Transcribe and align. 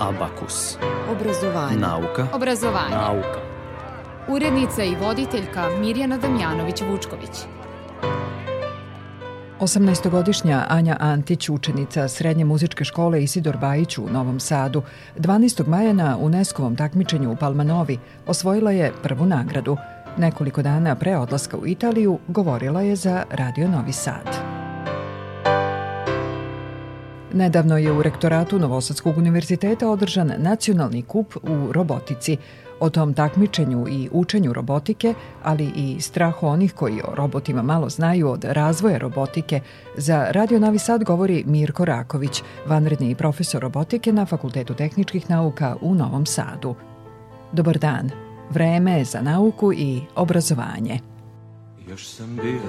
Abakus. 0.00 0.76
Obrazovanje. 1.10 1.76
Nauka. 1.76 2.26
Obrazovanje. 2.32 2.96
Nauka. 2.96 3.40
Urednica 4.28 4.84
i 4.84 4.96
voditeljka 5.00 5.68
Mirjana 5.80 6.18
Damjanović-Vučković. 6.18 7.46
18-godišnja 9.60 10.64
Anja 10.68 10.96
Antić, 11.00 11.48
učenica 11.48 12.08
Srednje 12.08 12.44
muzičke 12.44 12.84
škole 12.84 13.22
Isidor 13.22 13.56
Bajić 13.56 13.98
u 13.98 14.08
Novom 14.12 14.40
Sadu, 14.40 14.82
12. 15.18 15.66
maja 15.66 15.92
na 15.92 16.16
UNESCO-vom 16.16 16.76
takmičenju 16.76 17.32
u 17.32 17.36
Palmanovi 17.36 17.98
osvojila 18.26 18.70
je 18.70 18.92
prvu 19.02 19.26
nagradu. 19.26 19.76
Nekoliko 20.16 20.62
dana 20.62 20.94
pre 20.94 21.16
odlaska 21.16 21.56
u 21.56 21.66
Italiju 21.66 22.18
govorila 22.28 22.80
je 22.80 22.96
za 22.96 23.24
Radio 23.30 23.68
Novi 23.68 23.92
Sad. 23.92 24.49
Nedavno 27.34 27.78
je 27.78 27.92
u 27.92 28.02
rektoratu 28.02 28.58
Novosadskog 28.58 29.18
univerziteta 29.18 29.88
održan 29.88 30.32
nacionalni 30.38 31.02
kup 31.02 31.36
u 31.42 31.72
robotici. 31.72 32.36
O 32.80 32.90
tom 32.90 33.14
takmičenju 33.14 33.86
i 33.88 34.08
učenju 34.12 34.52
robotike, 34.52 35.14
ali 35.42 35.72
i 35.76 36.00
strahu 36.00 36.46
onih 36.46 36.74
koji 36.74 37.00
o 37.04 37.14
robotima 37.14 37.62
malo 37.62 37.88
znaju 37.88 38.30
od 38.30 38.44
razvoja 38.44 38.98
robotike, 38.98 39.60
za 39.96 40.26
Radio 40.30 40.58
Novi 40.58 40.78
Sad 40.78 41.04
govori 41.04 41.44
Mirko 41.46 41.84
Raković, 41.84 42.42
vanredni 42.66 43.14
profesor 43.14 43.62
robotike 43.62 44.12
na 44.12 44.26
Fakultetu 44.26 44.74
tehničkih 44.74 45.30
nauka 45.30 45.76
u 45.80 45.94
Novom 45.94 46.26
Sadu. 46.26 46.74
Dobar 47.52 47.78
dan. 47.78 48.10
Vreme 48.50 48.98
je 48.98 49.04
za 49.04 49.20
nauku 49.20 49.72
i 49.72 50.00
obrazovanje. 50.16 51.00
Još 51.88 52.08
sam 52.08 52.36
bio 52.36 52.60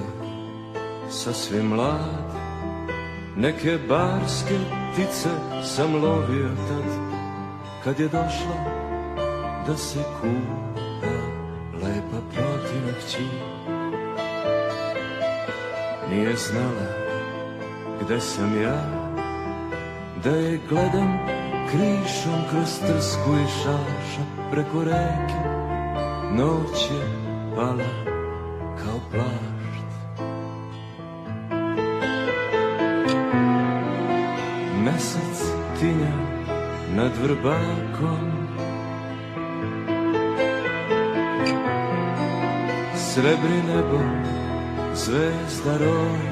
sasvim 1.10 1.66
mlad 1.66 2.41
Neke 3.36 3.78
barske 3.88 4.58
ptice 4.92 5.28
sam 5.62 5.94
lovio 5.94 6.48
tad 6.68 6.84
Kad 7.84 8.00
je 8.00 8.08
došla 8.08 8.82
da 9.66 9.76
se 9.76 9.98
kupa 10.20 11.12
Lepa 11.74 12.18
protina 12.34 12.92
kći. 13.06 13.22
Nije 16.10 16.36
znala 16.36 16.88
gde 18.04 18.20
sam 18.20 18.62
ja 18.62 18.84
Da 20.24 20.30
je 20.30 20.60
gledam 20.68 21.18
krišom 21.70 22.42
kroz 22.50 22.78
trsku 22.78 23.30
i 23.44 23.46
šaša 23.62 24.22
Preko 24.50 24.84
reke. 24.84 25.42
Noć 26.32 26.90
je 26.90 27.06
pala 27.56 28.18
kao 28.78 29.00
plaž 29.10 29.51
mesec 34.92 35.38
tinja 35.80 36.16
nad 36.94 37.12
vrbakom. 37.22 38.28
Srebri 42.96 43.60
nebo, 43.68 44.00
zvezda 44.94 45.76
roj. 45.78 46.22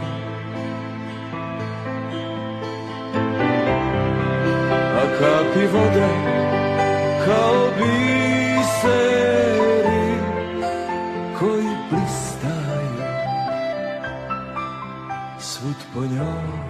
A 5.00 5.02
kapi 5.18 5.64
vode 5.72 6.12
kao 7.24 7.60
biseri 7.78 9.00
koji 11.38 11.70
blistaju 11.90 13.04
svud 15.38 15.76
po 15.94 16.00
njoj 16.00 16.69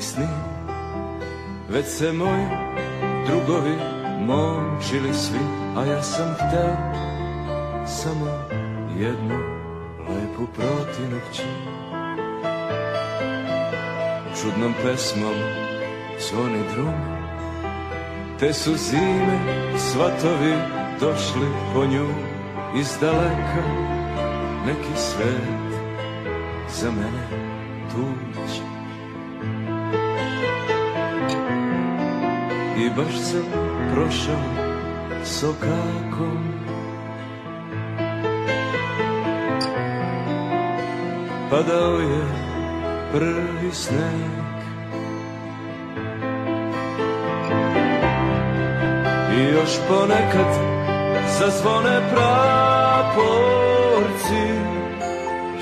sni. 0.00 0.28
Već 1.68 1.86
se 1.86 2.12
moji 2.12 2.46
drugovi 3.26 3.76
momčili 4.20 5.14
svi 5.14 5.38
A 5.76 5.84
ja 5.84 6.02
sam 6.02 6.34
hteo 6.34 6.76
samo 7.86 8.26
jednu 8.98 9.38
lepu 9.98 10.46
protinu 10.54 11.20
kći 11.30 11.42
Čudnom 14.40 14.74
pesmom 14.82 15.34
zvoni 16.20 16.60
drum 16.74 16.94
Te 18.38 18.52
su 18.52 18.76
zime 18.76 19.38
svatovi 19.78 20.54
došli 21.00 21.46
po 21.74 21.86
nju 21.86 22.08
Iz 22.80 22.88
daleka. 23.00 23.62
Neki 24.66 24.96
svet 24.96 25.68
za 26.80 26.90
mene 26.90 27.47
I 32.78 32.90
baš 32.96 33.14
sam 33.22 33.44
prošao 33.94 34.68
sokakom 35.24 36.58
Padao 41.50 41.98
je 41.98 42.24
prvi 43.12 43.72
sneg. 43.72 44.58
I 49.38 49.42
još 49.42 49.70
ponekad 49.88 50.54
zazvone 51.38 52.00
praporci. 52.14 53.18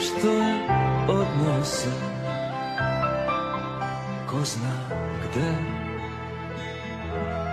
Što 0.00 0.28
je 0.28 0.54
odnosa 1.08 1.90
Ko 4.26 4.44
zna 4.44 4.72
gde 5.24 5.85
thank 7.16 7.40
you. 7.40 7.45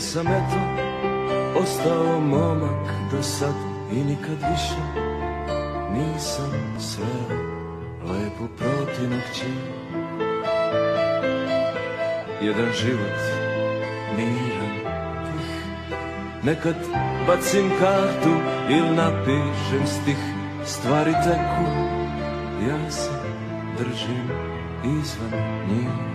Sam 0.00 0.26
eto 0.26 0.60
ostao 1.60 2.20
momak 2.20 2.90
do 3.10 3.22
sad 3.22 3.54
i 3.92 3.94
nikad 3.94 4.36
više 4.50 4.80
nisam 5.92 6.52
sreo 6.78 7.38
lepu 8.12 8.48
protinu 8.56 9.16
kći. 9.32 9.46
Jedan 12.42 12.72
život 12.82 13.20
miran, 14.16 14.94
nekad 16.42 16.76
bacim 17.26 17.70
kartu 17.80 18.36
ili 18.70 18.96
napišem 18.96 19.86
stih, 19.86 20.18
stvari 20.64 21.12
teku, 21.12 21.70
ja 22.68 22.90
se 22.90 23.10
držim 23.78 24.30
izvan 24.84 25.30
njih. 25.68 26.09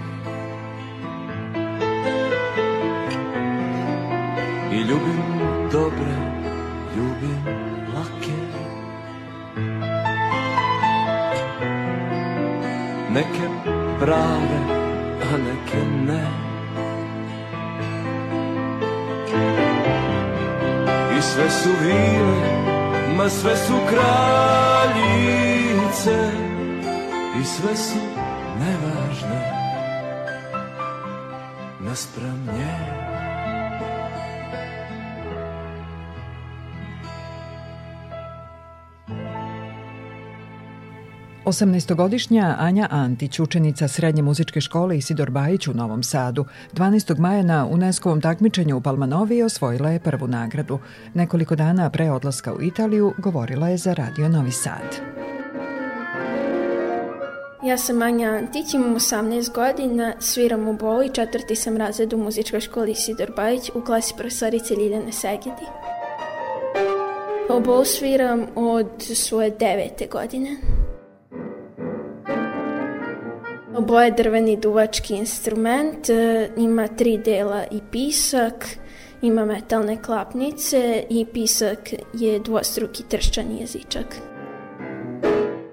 Neke 13.16 13.48
prave, 14.00 14.60
a 15.24 15.38
neke 15.38 15.82
ne. 16.08 16.26
I 21.18 21.22
sve 21.22 21.50
su 21.50 21.70
vile, 21.82 22.42
ma 23.18 23.30
sve 23.30 23.58
su 23.58 23.74
kraljice. 23.90 24.96
I 27.42 27.44
sve 27.44 27.76
su 27.76 28.00
nevažne 28.60 29.56
naspram 31.80 32.50
nje 32.58 33.15
18-godišnja 41.46 42.56
Anja 42.60 42.88
Antić, 42.92 43.40
učenica 43.40 43.88
Srednje 43.88 44.24
muzičke 44.24 44.62
škole 44.62 44.98
Isidor 44.98 45.30
Bajić 45.30 45.68
u 45.68 45.74
Novom 45.74 46.04
Sadu, 46.04 46.46
12. 46.74 47.20
maja 47.20 47.44
na 47.44 47.68
UNESCO-ovom 47.68 48.22
takmičenju 48.22 48.78
u 48.78 48.82
Palmanovi 48.82 49.44
osvojila 49.44 49.90
je 49.90 50.00
prvu 50.00 50.28
nagradu. 50.28 50.80
Nekoliko 51.14 51.56
dana 51.56 51.90
pre 51.90 52.12
odlaska 52.12 52.54
u 52.54 52.62
Italiju 52.62 53.14
govorila 53.18 53.70
je 53.70 53.78
za 53.78 53.94
Radio 53.94 54.30
Novi 54.30 54.52
Sad. 54.52 55.02
Ja 57.66 57.78
sam 57.78 58.02
Anja 58.02 58.30
Antić, 58.30 58.74
imam 58.74 58.96
18 58.96 59.54
godina, 59.56 60.14
sviram 60.20 60.68
u 60.68 60.78
bolu 60.78 61.04
i 61.04 61.14
četvrti 61.14 61.56
sam 61.56 61.78
razred 61.78 62.14
u 62.14 62.18
muzičkoj 62.18 62.60
školi 62.60 62.92
Isidor 62.92 63.32
Bajić 63.36 63.72
u 63.76 63.82
klasi 63.82 64.14
profesorice 64.18 64.76
Ljiljane 64.76 65.12
Segedi. 65.12 65.66
Obol 67.50 67.86
sviram 67.86 68.46
od 68.56 68.88
svoje 68.98 69.50
devete 69.50 70.08
godine. 70.12 70.50
Oboje 73.78 74.12
drveni 74.12 74.58
duvački 74.58 75.16
instrument, 75.16 76.10
e, 76.10 76.50
ima 76.58 76.88
tri 76.88 77.18
dela 77.18 77.64
i 77.72 77.80
pisak, 77.92 78.68
ima 79.22 79.46
metalne 79.46 80.02
klapnice 80.02 81.04
i 81.10 81.26
pisak 81.34 81.94
je 82.14 82.40
dvostruki 82.40 83.04
tršćani 83.10 83.60
jezičak. 83.60 84.16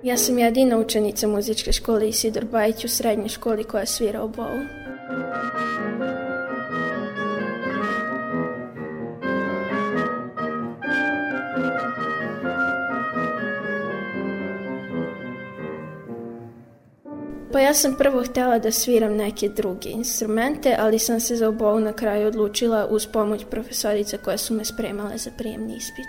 Ja 0.02 0.16
sam 0.16 0.38
jedina 0.38 0.78
učenica 0.78 1.26
muzičke 1.26 1.72
škole 1.72 2.08
Isidor 2.08 2.44
Bajić 2.44 2.84
u 2.84 2.88
srednjoj 2.88 3.28
školi 3.28 3.64
koja 3.64 3.86
svira 3.86 4.22
obovu. 4.22 4.60
Pa 17.52 17.60
ja 17.60 17.74
sam 17.74 17.94
prvo 17.98 18.22
htela 18.22 18.58
da 18.58 18.72
sviram 18.72 19.16
neke 19.16 19.48
druge 19.48 19.88
instrumente, 19.88 20.76
ali 20.78 20.98
sam 20.98 21.20
se 21.20 21.36
za 21.36 21.48
obovu 21.48 21.80
na 21.80 21.92
kraju 21.92 22.28
odlučila 22.28 22.86
uz 22.90 23.06
pomoć 23.06 23.44
profesorica 23.50 24.16
koje 24.18 24.38
su 24.38 24.54
me 24.54 24.64
spremale 24.64 25.18
za 25.18 25.30
prijemni 25.38 25.76
ispit. 25.76 26.08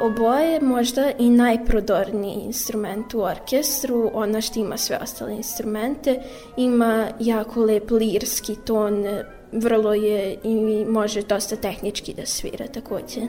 Oboje 0.00 0.52
je 0.52 0.60
možda 0.60 1.10
i 1.18 1.30
najprodorniji 1.30 2.42
instrument 2.44 3.14
u 3.14 3.20
orkestru, 3.20 4.10
ona 4.14 4.40
što 4.40 4.60
ima 4.60 4.76
sve 4.76 4.98
ostale 5.02 5.32
instrumente, 5.34 6.22
ima 6.56 7.08
jako 7.20 7.60
lep 7.60 7.90
lirski 7.90 8.56
ton, 8.64 9.04
vrlo 9.52 9.94
je 9.94 10.38
i 10.44 10.84
može 10.84 11.22
dosta 11.22 11.56
tehnički 11.56 12.14
da 12.14 12.26
svira 12.26 12.66
takođe. 12.66 13.20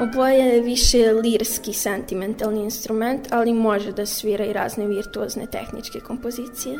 Oboje 0.00 0.38
je 0.38 0.60
više 0.60 1.12
lirski, 1.12 1.72
sentimentalni 1.72 2.62
instrument, 2.62 3.20
ali 3.30 3.52
može 3.52 3.92
da 3.92 4.06
svira 4.06 4.44
i 4.44 4.52
razne 4.52 4.86
virtuozne 4.86 5.46
tehničke 5.46 6.00
kompozicije. 6.00 6.78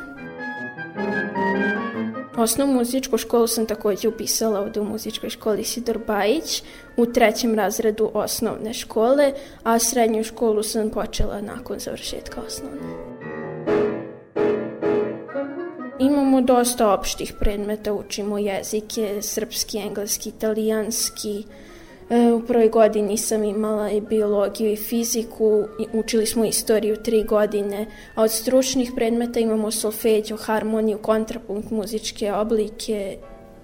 Osnovnu 2.37 2.75
muzičku 2.75 3.19
školu 3.19 3.47
sam 3.47 3.67
takođe 3.67 4.09
upisala 4.09 4.61
ovde 4.61 4.81
u 4.81 4.85
muzičkoj 4.85 5.31
školi 5.31 5.65
Sidor 5.65 5.99
Bajić 6.07 6.63
u 6.97 7.07
trećem 7.07 7.55
razredu 7.55 8.11
osnovne 8.15 8.75
škole, 8.75 9.33
a 9.63 9.79
srednju 9.79 10.25
školu 10.25 10.63
sam 10.63 10.91
počela 10.91 11.41
nakon 11.41 11.79
završetka 11.79 12.41
osnovne. 12.47 12.81
Imamo 15.99 16.41
dosta 16.41 16.93
opštih 16.93 17.33
predmeta, 17.41 17.93
učimo 17.93 18.39
jezike, 18.39 19.23
srpski, 19.23 19.79
engleski, 19.79 20.29
italijanski, 20.29 21.45
u 22.37 22.47
prvoj 22.47 22.69
godini 22.69 23.17
sam 23.17 23.45
imala 23.45 23.91
i 23.91 24.01
biologiju 24.01 24.73
i 24.73 24.77
fiziku, 24.77 25.65
učili 25.93 26.27
smo 26.27 26.45
istoriju 26.45 26.97
tri 26.97 27.25
godine, 27.25 27.87
a 28.15 28.23
od 28.23 28.31
stručnih 28.31 28.93
predmeta 28.97 29.41
imamo 29.41 29.71
solfeđu, 29.71 30.37
harmoniju, 30.37 30.99
kontrapunkt, 30.99 31.71
muzičke 31.71 32.33
oblike 32.33 33.17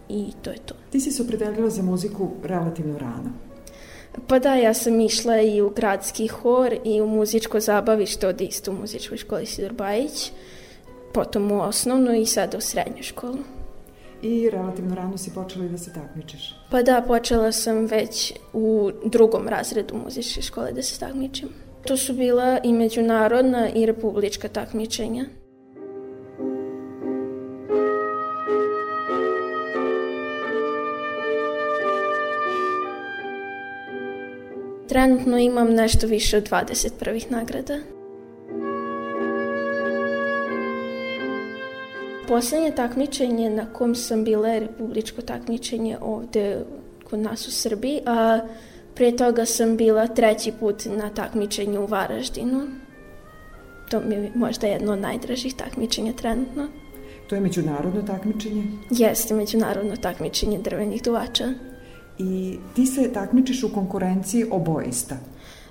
i 0.08 0.32
to 0.42 0.50
je 0.50 0.58
to. 0.66 0.74
Ti 0.90 1.00
si 1.00 1.10
se 1.10 1.22
opredelila 1.22 1.70
za 1.70 1.82
muziku 1.82 2.30
relativno 2.44 2.98
rano. 2.98 3.30
Pa 4.26 4.38
da, 4.38 4.54
ja 4.54 4.74
sam 4.74 5.00
išla 5.00 5.40
i 5.40 5.60
u 5.62 5.70
gradski 5.70 6.28
hor 6.28 6.76
i 6.84 7.00
u 7.00 7.06
muzičko 7.06 7.60
zabavište 7.60 8.26
od 8.26 8.40
istu 8.40 8.72
muzičkoj 8.72 9.18
školi 9.18 9.46
Sidor 9.46 9.72
Bajić, 9.72 10.32
potom 11.12 11.52
u 11.52 11.60
osnovnu 11.60 12.14
i 12.14 12.26
sada 12.26 12.58
u 12.58 12.60
srednju 12.60 13.02
školu 13.02 13.38
i 14.22 14.50
relativno 14.50 14.94
rano 14.94 15.18
si 15.18 15.34
počela 15.34 15.68
da 15.68 15.78
se 15.78 15.92
takmičiš. 15.92 16.55
Pa 16.70 16.82
da, 16.82 17.04
počela 17.06 17.52
sam 17.52 17.86
već 17.86 18.32
u 18.52 18.90
drugom 19.04 19.48
razredu 19.48 19.94
muzičke 20.04 20.42
škole 20.42 20.72
da 20.72 20.82
se 20.82 21.00
takmičim. 21.00 21.48
To 21.86 21.96
su 21.96 22.12
bila 22.12 22.58
i 22.64 22.72
međunarodna 22.72 23.68
i 23.74 23.86
republička 23.86 24.48
takmičenja. 24.48 25.24
Trenutno 34.88 35.38
imam 35.38 35.74
nešto 35.74 36.06
više 36.06 36.36
od 36.36 36.50
20 36.50 36.90
prvih 36.98 37.30
nagrada. 37.30 37.95
Poslednje 42.28 42.70
takmičenje 42.70 43.50
na 43.50 43.66
kom 43.72 43.94
sam 43.94 44.24
bila 44.24 44.48
je 44.48 44.60
republičko 44.60 45.22
takmičenje 45.22 45.98
ovde 46.00 46.64
kod 47.10 47.18
nas 47.18 47.48
u 47.48 47.50
Srbiji, 47.50 48.00
a 48.06 48.40
pre 48.94 49.16
toga 49.16 49.44
sam 49.44 49.76
bila 49.76 50.06
treći 50.06 50.52
put 50.60 50.84
na 50.86 51.10
takmičenju 51.10 51.80
u 51.80 51.86
Varaždinu. 51.86 52.62
To 53.90 54.00
mi 54.00 54.14
je 54.14 54.32
možda 54.34 54.66
jedno 54.66 54.92
od 54.92 54.98
najdražih 54.98 55.54
takmičenja 55.54 56.12
trenutno. 56.12 56.68
To 57.28 57.34
je 57.34 57.40
međunarodno 57.40 58.02
takmičenje? 58.02 58.64
Jeste, 58.90 59.34
međunarodno 59.34 59.96
takmičenje 59.96 60.58
drvenih 60.58 61.02
duvača. 61.02 61.44
I 62.18 62.58
ti 62.74 62.86
se 62.86 63.12
takmičiš 63.12 63.62
u 63.62 63.74
konkurenciji 63.74 64.44
obojista? 64.50 65.16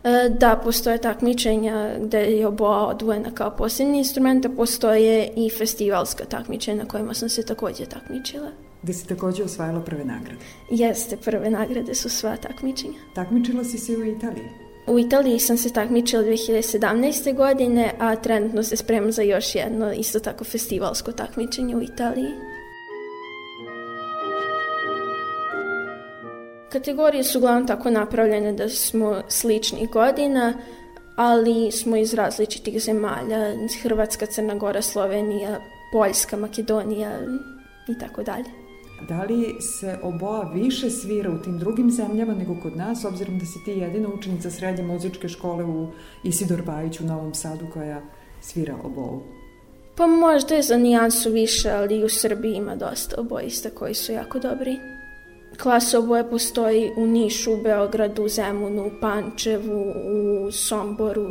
E, 0.05 0.29
da, 0.29 0.61
postoje 0.63 0.97
takmičenja 0.97 1.89
gde 1.99 2.19
je 2.19 2.47
oboa 2.47 2.87
odvojena 2.87 3.31
kao 3.31 3.55
posljednji 3.57 3.97
instrument, 3.97 4.45
a 4.45 4.49
postoje 4.49 5.29
i 5.35 5.49
festivalska 5.49 6.25
takmičenja 6.25 6.83
na 6.83 6.89
kojima 6.89 7.13
sam 7.13 7.29
se 7.29 7.45
takođe 7.45 7.85
takmičila. 7.85 8.47
Gde 8.81 8.93
si 8.93 9.07
takođe 9.07 9.43
osvajala 9.43 9.81
prve 9.81 10.05
nagrade? 10.05 10.41
Jeste, 10.71 11.17
prve 11.17 11.49
nagrade 11.49 11.95
su 11.95 12.09
sva 12.09 12.35
takmičenja. 12.37 12.99
Takmičila 13.15 13.63
si 13.63 13.77
se 13.77 13.91
u 13.91 14.05
Italiji? 14.05 14.45
U 14.87 14.99
Italiji 14.99 15.39
sam 15.39 15.57
se 15.57 15.73
takmičila 15.73 16.23
2017. 16.23 17.35
godine, 17.35 17.91
a 17.99 18.15
trenutno 18.15 18.63
se 18.63 18.75
spremam 18.75 19.11
za 19.11 19.21
još 19.21 19.55
jedno 19.55 19.93
isto 19.93 20.19
tako 20.19 20.43
festivalsko 20.43 21.11
takmičenje 21.11 21.75
u 21.75 21.81
Italiji. 21.81 22.31
Kategorije 26.75 27.23
su 27.23 27.37
uglavnom 27.37 27.67
tako 27.67 27.89
napravljene 27.89 28.53
da 28.53 28.69
smo 28.69 29.21
sličnih 29.27 29.89
godina, 29.89 30.53
ali 31.15 31.71
smo 31.71 31.95
iz 31.95 32.13
različitih 32.13 32.81
zemalja, 32.81 33.53
Hrvatska, 33.81 34.25
Crna 34.25 34.55
Gora, 34.55 34.81
Slovenija, 34.81 35.59
Poljska, 35.91 36.37
Makedonija 36.37 37.19
i 37.87 37.99
tako 37.99 38.23
dalje. 38.23 38.49
Da 39.09 39.23
li 39.23 39.55
se 39.61 39.99
oboa 40.03 40.51
više 40.53 40.89
svira 40.89 41.31
u 41.31 41.43
tim 41.43 41.59
drugim 41.59 41.91
zemljama 41.91 42.33
nego 42.33 42.55
kod 42.63 42.77
nas, 42.77 43.05
obzirom 43.05 43.39
da 43.39 43.45
si 43.45 43.59
ti 43.65 43.71
jedina 43.71 44.09
učenica 44.09 44.51
srednje 44.51 44.83
muzičke 44.83 45.29
škole 45.29 45.63
u 45.63 45.87
Isidor 46.23 46.61
Bajić 46.61 46.99
u 46.99 47.05
Novom 47.05 47.33
Sadu 47.33 47.65
koja 47.73 48.01
svira 48.41 48.75
obovu? 48.83 49.23
Pa 49.97 50.07
možda 50.07 50.55
je 50.55 50.61
za 50.61 50.77
nijansu 50.77 51.31
više, 51.31 51.71
ali 51.71 52.03
u 52.03 52.09
Srbiji 52.09 52.53
ima 52.53 52.75
dosta 52.75 53.21
obojista 53.21 53.69
koji 53.69 53.93
su 53.93 54.11
jako 54.11 54.39
dobri. 54.39 54.94
Klasa 55.61 55.99
oboje 55.99 56.29
postoji 56.29 56.91
u 56.97 57.07
Nišu, 57.07 57.57
Beogradu, 57.63 58.27
Zemunu, 58.27 58.91
Pančevu, 59.01 59.93
u 60.47 60.51
Somboru. 60.51 61.27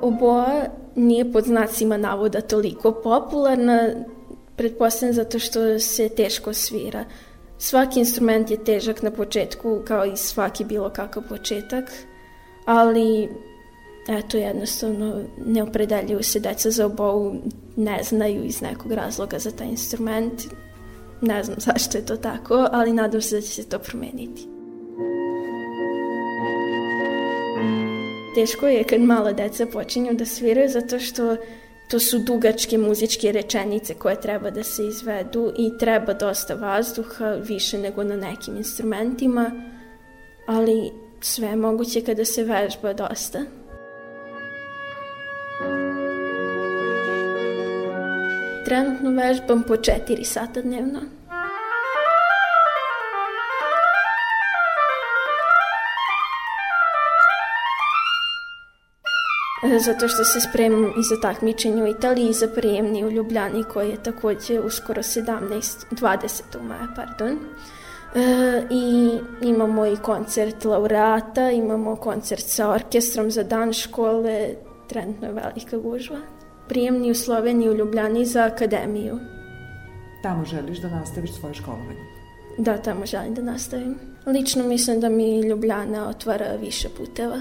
Oboja 0.00 0.64
nije 0.94 1.32
pod 1.32 1.44
znacima 1.44 1.96
navoda 1.96 2.40
toliko 2.40 2.92
popularna, 2.92 3.88
pretpostavljam 4.56 5.14
zato 5.14 5.38
što 5.38 5.78
se 5.78 6.08
teško 6.08 6.52
svira. 6.52 7.04
Svaki 7.58 8.00
instrument 8.00 8.50
je 8.50 8.64
težak 8.64 9.02
na 9.02 9.10
početku, 9.10 9.80
kao 9.84 10.04
i 10.04 10.16
svaki 10.16 10.64
bilo 10.64 10.90
kakav 10.90 11.22
početak, 11.28 11.92
ali 12.64 13.28
eto 14.08 14.36
jednostavno 14.36 15.22
ne 15.46 15.62
opredeljuju 15.62 16.22
se 16.22 16.40
deca 16.40 16.70
za 16.70 16.86
obovu, 16.86 17.36
ne 17.76 18.02
znaju 18.02 18.44
iz 18.44 18.62
nekog 18.62 18.92
razloga 18.92 19.38
za 19.38 19.50
taj 19.50 19.66
instrument. 19.66 20.42
Ne 21.20 21.44
znam 21.44 21.56
zašto 21.60 21.98
je 21.98 22.06
to 22.06 22.16
tako, 22.16 22.68
ali 22.72 22.92
nadam 22.92 23.20
se 23.20 23.36
da 23.36 23.42
će 23.42 23.48
se 23.48 23.68
to 23.68 23.78
promeniti. 23.78 24.48
Teško 28.34 28.66
je 28.66 28.84
kad 28.84 29.00
mala 29.00 29.32
deca 29.32 29.66
počinju 29.66 30.14
da 30.14 30.24
sviraju 30.24 30.68
zato 30.68 30.98
što 30.98 31.36
To 31.88 31.98
su 31.98 32.18
dugačke 32.18 32.78
muzičke 32.78 33.32
rečenice 33.32 33.94
koje 33.94 34.20
treba 34.20 34.50
da 34.50 34.62
se 34.62 34.86
izvedu 34.86 35.52
i 35.58 35.78
treba 35.78 36.12
dosta 36.12 36.54
vazduha, 36.54 37.30
više 37.30 37.78
nego 37.78 38.04
na 38.04 38.16
nekim 38.16 38.56
instrumentima, 38.56 39.50
ali 40.46 40.90
sve 41.20 41.48
je 41.48 41.56
moguće 41.56 42.00
kada 42.00 42.24
se 42.24 42.42
vežba 42.42 42.92
dosta. 42.92 43.44
Trenutno 48.64 49.10
vežbam 49.10 49.62
po 49.62 49.74
4 49.74 50.24
sata 50.24 50.60
dnevno. 50.60 51.00
zato 59.78 60.08
što 60.08 60.24
se 60.24 60.40
spremam 60.40 60.84
i 60.84 61.02
za 61.02 61.20
takmičenje 61.22 61.82
u 61.82 61.86
Italiji 61.86 62.28
i 62.28 62.32
za 62.32 62.48
prijemni 62.48 63.04
u 63.04 63.10
Ljubljani 63.10 63.64
koji 63.72 63.90
je 63.90 64.02
takođe 64.02 64.60
uskoro 64.60 65.02
17, 65.02 65.84
20. 65.90 66.62
maja, 66.62 66.88
pardon. 66.96 67.38
E, 68.14 68.62
I 68.70 69.18
imamo 69.42 69.86
i 69.86 69.96
koncert 69.96 70.64
laureata, 70.64 71.50
imamo 71.50 71.96
koncert 71.96 72.44
sa 72.46 72.70
orkestrom 72.70 73.30
za 73.30 73.42
dan 73.42 73.72
škole, 73.72 74.54
trenutno 74.88 75.26
je 75.26 75.32
velika 75.32 75.76
gužva. 75.76 76.33
Prijemni 76.68 77.10
u 77.10 77.14
Sloveniji 77.14 77.68
u 77.68 77.74
Ljubljani 77.74 78.24
za 78.24 78.44
akademiju. 78.44 79.18
Tamo 80.22 80.44
želiš 80.44 80.78
da 80.78 80.88
nastaviš 80.88 81.32
svoje 81.32 81.54
školovanje? 81.54 82.04
Da, 82.58 82.78
tamo 82.78 83.06
želim 83.06 83.34
da 83.34 83.42
nastavim. 83.42 83.98
Lično 84.26 84.64
mislim 84.64 85.00
da 85.00 85.08
mi 85.08 85.40
Ljubljana 85.40 86.08
otvara 86.08 86.56
više 86.60 86.88
puteva. 86.88 87.40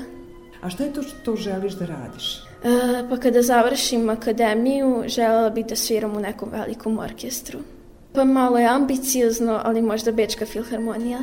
A 0.61 0.69
šta 0.69 0.83
je 0.83 0.93
to 0.93 1.03
što 1.03 1.35
želiš 1.35 1.73
da 1.73 1.85
radiš? 1.85 2.43
E, 2.63 3.09
pa 3.09 3.17
kada 3.17 3.41
završim 3.41 4.09
akademiju, 4.09 5.03
želela 5.07 5.49
bih 5.49 5.65
da 5.65 5.75
sviram 5.75 6.17
u 6.17 6.19
nekom 6.19 6.49
velikom 6.51 6.99
orkestru. 6.99 7.59
Pa 8.13 8.23
malo 8.23 8.57
je 8.57 8.67
ambiciozno, 8.67 9.61
ali 9.63 9.81
možda 9.81 10.11
Bečka 10.11 10.45
filharmonija. 10.45 11.19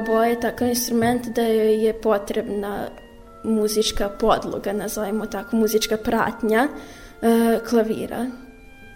Oboje 0.00 0.30
je 0.30 0.40
takav 0.40 0.68
instrument 0.68 1.26
da 1.26 1.42
joj 1.42 1.86
je 1.86 2.00
potrebna 2.00 2.88
muzička 3.44 4.08
podloga, 4.08 4.72
nazovemo 4.72 5.26
tako, 5.26 5.56
muzička 5.56 5.96
pratnja 5.96 6.68
e, 7.22 7.60
klavira. 7.68 8.26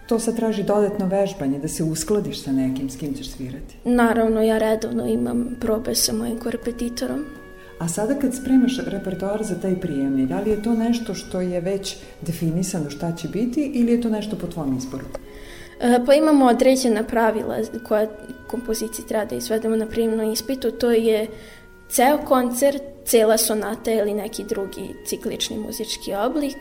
To 0.07 0.19
sad 0.19 0.35
traži 0.35 0.63
dodatno 0.63 1.07
vežbanje, 1.07 1.59
da 1.59 1.67
se 1.67 1.83
uskladiš 1.83 2.43
sa 2.43 2.51
nekim 2.51 2.89
s 2.89 2.97
kim 2.97 3.13
ćeš 3.13 3.31
svirati. 3.31 3.75
Naravno, 3.85 4.41
ja 4.41 4.57
redovno 4.57 5.05
imam 5.07 5.57
probe 5.61 5.95
sa 5.95 6.13
mojim 6.13 6.39
korepetitorom. 6.39 7.25
A 7.79 7.87
sada 7.87 8.15
kad 8.19 8.35
spremaš 8.35 8.77
repertoar 8.85 9.43
za 9.43 9.55
taj 9.55 9.79
prijemni, 9.79 10.25
da 10.25 10.39
li 10.39 10.49
je 10.49 10.63
to 10.63 10.73
nešto 10.73 11.13
što 11.13 11.41
je 11.41 11.61
već 11.61 11.95
definisano 12.21 12.89
šta 12.89 13.15
će 13.15 13.27
biti 13.27 13.71
ili 13.73 13.91
je 13.91 14.01
to 14.01 14.09
nešto 14.09 14.35
po 14.35 14.47
tvom 14.47 14.77
izboru? 14.77 15.05
E, 15.79 15.99
pa 16.05 16.13
imamo 16.13 16.45
određena 16.45 17.03
pravila 17.03 17.57
koja 17.87 18.07
kompoziciji 18.47 19.05
treba 19.07 19.25
da 19.25 19.35
izvedemo 19.35 19.75
na 19.75 19.85
prijemnom 19.85 20.31
ispitu. 20.31 20.71
To 20.71 20.91
je 20.91 21.27
ceo 21.93 22.17
koncert, 22.17 22.83
cela 23.05 23.37
sonata 23.37 23.91
ili 23.91 24.13
neki 24.13 24.43
drugi 24.43 24.95
ciklični 25.05 25.57
muzički 25.57 26.13
oblik, 26.13 26.57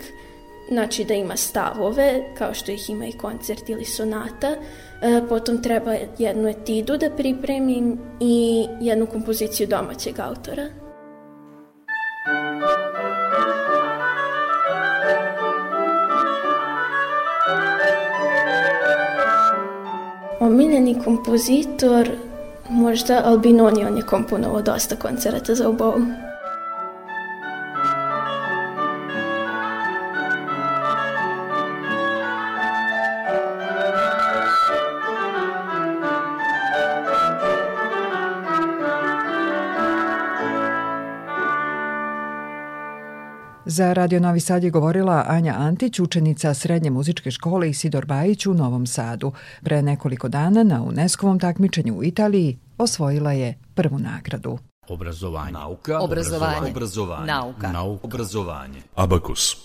znači 0.70 1.04
da 1.04 1.14
ima 1.14 1.36
stavove, 1.36 2.22
kao 2.38 2.54
što 2.54 2.72
ih 2.72 2.90
ima 2.90 3.06
i 3.06 3.12
koncert 3.12 3.68
ili 3.68 3.84
sonata, 3.84 4.48
e, 5.02 5.22
potom 5.28 5.62
treba 5.62 5.94
jednu 6.18 6.48
etidu 6.48 6.96
da 6.96 7.10
pripremim 7.10 7.98
i 8.20 8.66
jednu 8.80 9.06
kompoziciju 9.06 9.66
domaćeg 9.66 10.20
autora. 10.20 10.68
Omiljeni 20.40 20.96
kompozitor, 21.04 22.10
možda 22.68 23.22
Albinoni, 23.24 23.84
on 23.84 23.96
je 23.96 24.02
komponovao 24.02 24.62
dosta 24.62 24.96
koncerata 24.96 25.54
za 25.54 25.68
obovu. 25.68 26.06
Za 43.72 43.92
Radio 43.92 44.20
Novi 44.20 44.40
Sad 44.40 44.64
je 44.64 44.70
govorila 44.70 45.24
Anja 45.28 45.54
Antić, 45.58 46.00
učenica 46.00 46.54
Srednje 46.54 46.90
muzičke 46.90 47.30
škole 47.30 47.70
Isidor 47.70 48.06
Bajić 48.06 48.46
u 48.46 48.54
Novom 48.54 48.86
Sadu. 48.86 49.32
Pre 49.62 49.82
nekoliko 49.82 50.28
dana 50.28 50.62
na 50.62 50.82
UNESCO-vom 50.82 51.38
takmičenju 51.38 51.94
u 51.94 52.04
Italiji 52.04 52.58
osvojila 52.78 53.32
je 53.32 53.58
prvu 53.74 53.98
nagradu. 53.98 54.58
Obrazovanje. 54.88 55.52
Nauka. 55.52 56.00
Obrazovanje. 56.00 56.70
Obrazovanje. 56.70 57.26
Nauka. 57.26 57.72
Nauka. 57.72 58.06
Obrazovanje. 58.06 58.82
Abakus. 58.94 59.56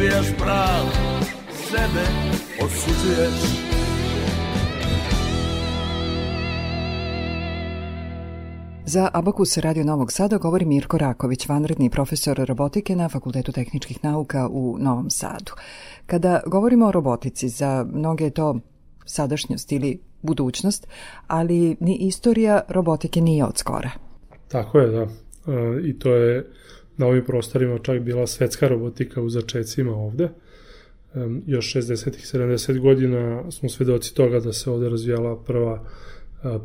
Ubijaš 0.00 0.26
pravdu, 0.38 1.26
sebe 1.52 2.04
osuđuješ 2.64 3.34
Za 8.86 9.08
Abakus 9.12 9.56
Radio 9.56 9.84
Novog 9.84 10.12
Sada 10.12 10.38
govori 10.38 10.64
Mirko 10.64 10.98
Raković, 10.98 11.48
vanredni 11.48 11.90
profesor 11.90 12.38
robotike 12.38 12.96
na 12.96 13.08
Fakultetu 13.08 13.52
tehničkih 13.52 14.04
nauka 14.04 14.48
u 14.48 14.76
Novom 14.78 15.10
Sadu. 15.10 15.52
Kada 16.06 16.40
govorimo 16.46 16.86
o 16.86 16.92
robotici, 16.92 17.48
za 17.48 17.86
mnoge 17.92 18.24
je 18.24 18.30
to 18.30 18.60
sadašnjost 19.04 19.72
ili 19.72 20.00
budućnost, 20.22 20.86
ali 21.26 21.76
ni 21.80 21.96
istorija 21.96 22.60
robotike 22.68 23.20
nije 23.20 23.44
od 23.44 23.58
skora. 23.58 23.90
Tako 24.48 24.78
je, 24.78 24.90
da. 24.90 25.02
E, 25.02 25.08
I 25.84 25.98
to 25.98 26.14
je 26.14 26.50
na 27.00 27.06
ovim 27.06 27.24
prostorima 27.24 27.78
čak 27.78 28.00
bila 28.00 28.26
svetska 28.26 28.68
robotika 28.68 29.22
u 29.22 29.30
začecima 29.30 29.96
ovde. 29.96 30.24
E, 30.24 30.30
još 31.46 31.74
60. 31.74 32.36
70. 32.36 32.78
godina 32.78 33.50
smo 33.50 33.68
svedoci 33.68 34.14
toga 34.14 34.40
da 34.40 34.52
se 34.52 34.70
ovde 34.70 34.88
razvijala 34.88 35.36
prva 35.36 35.84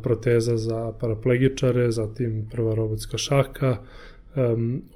proteza 0.02 0.56
za 0.56 0.92
paraplegičare, 1.00 1.90
zatim 1.90 2.48
prva 2.50 2.74
robotska 2.74 3.18
šaka, 3.18 3.76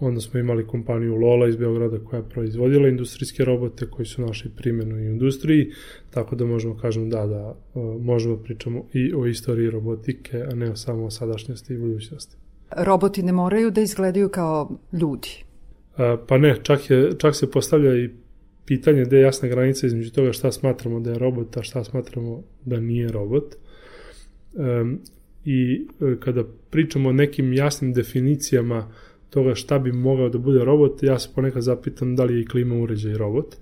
onda 0.00 0.20
smo 0.20 0.40
imali 0.40 0.66
kompaniju 0.66 1.16
Lola 1.16 1.48
iz 1.48 1.56
Beograda 1.56 1.98
koja 2.04 2.18
je 2.18 2.28
proizvodila 2.28 2.88
industrijske 2.88 3.44
robote 3.44 3.86
koji 3.86 4.06
su 4.06 4.22
našli 4.22 4.50
primjenu 4.56 5.00
i 5.00 5.06
industriji, 5.06 5.70
tako 6.10 6.36
da 6.36 6.44
možemo 6.44 6.76
kažem 6.76 7.10
da, 7.10 7.26
da 7.26 7.54
uh, 7.74 8.02
možemo 8.02 8.36
pričamo 8.36 8.84
i 8.92 9.14
o 9.14 9.26
istoriji 9.26 9.70
robotike, 9.70 10.42
a 10.42 10.54
ne 10.54 10.76
samo 10.76 11.04
o 11.04 11.10
sadašnjosti 11.10 11.74
i 11.74 11.78
budućnosti. 11.78 12.36
Roboti 12.76 13.22
ne 13.22 13.32
moraju 13.32 13.70
da 13.70 13.80
izgledaju 13.80 14.28
kao 14.28 14.70
ljudi? 14.92 15.44
Uh, 15.90 16.20
pa 16.28 16.38
ne, 16.38 16.56
čak, 16.62 16.90
je, 16.90 17.18
čak 17.18 17.36
se 17.36 17.50
postavlja 17.50 17.96
i 17.96 18.10
pitanje 18.64 19.04
gde 19.04 19.16
je 19.16 19.22
jasna 19.22 19.48
granica 19.48 19.86
između 19.86 20.12
toga 20.12 20.32
šta 20.32 20.52
smatramo 20.52 21.00
da 21.00 21.10
je 21.10 21.18
robot, 21.18 21.56
a 21.56 21.62
šta 21.62 21.84
smatramo 21.84 22.42
da 22.64 22.80
nije 22.80 23.12
robot. 23.12 23.54
Uh, 24.52 24.62
I 25.44 25.86
e, 26.00 26.16
kada 26.20 26.44
pričamo 26.70 27.08
o 27.08 27.12
nekim 27.12 27.52
jasnim 27.52 27.92
definicijama 27.92 28.92
toga 29.30 29.54
šta 29.54 29.78
bi 29.78 29.92
mogao 29.92 30.28
da 30.28 30.38
bude 30.38 30.64
robot, 30.64 31.02
ja 31.02 31.18
se 31.18 31.28
ponekad 31.34 31.62
zapitam 31.62 32.16
da 32.16 32.24
li 32.24 32.34
je 32.34 32.40
i 32.40 32.46
klima 32.46 32.74
uređaj 32.74 33.14
robot. 33.14 33.56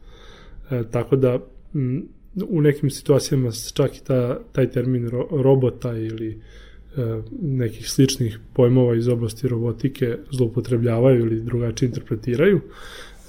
E, 0.70 0.82
tako 0.90 1.16
da 1.16 1.38
u 2.48 2.60
nekim 2.60 2.90
situacijama 2.90 3.50
čak 3.74 3.96
i 3.96 4.04
ta, 4.04 4.40
taj 4.52 4.70
termin 4.70 5.08
ro, 5.08 5.28
robota 5.30 5.96
ili 5.96 6.30
e, 6.30 6.38
nekih 7.42 7.90
sličnih 7.90 8.38
pojmova 8.52 8.96
iz 8.96 9.08
oblasti 9.08 9.48
robotike 9.48 10.16
zloupotrebljavaju 10.30 11.20
ili 11.20 11.40
drugačije 11.40 11.86
interpretiraju. 11.86 12.60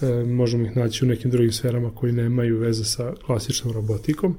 E, 0.02 0.24
možemo 0.24 0.66
ih 0.66 0.78
naći 0.78 1.06
u 1.06 1.08
nekim 1.08 1.32
drugim 1.32 1.52
sferama 1.52 1.92
koji 1.96 2.14
nemaju 2.14 2.58
veze 2.58 2.84
sa 2.84 3.14
klasičnom 3.26 3.74
robotikom. 3.74 4.38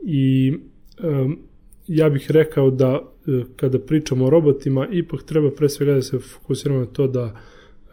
I 0.00 0.54
um, 1.02 1.38
ja 1.86 2.08
bih 2.08 2.30
rekao 2.30 2.70
da 2.70 3.00
e, 3.26 3.42
kada 3.56 3.78
pričamo 3.78 4.24
o 4.24 4.30
robotima, 4.30 4.88
ipak 4.92 5.22
treba 5.22 5.50
pre 5.50 5.68
svega 5.68 5.94
da 5.94 6.02
se 6.02 6.18
fokusiramo 6.18 6.80
na 6.80 6.86
to 6.86 7.06
da 7.06 7.40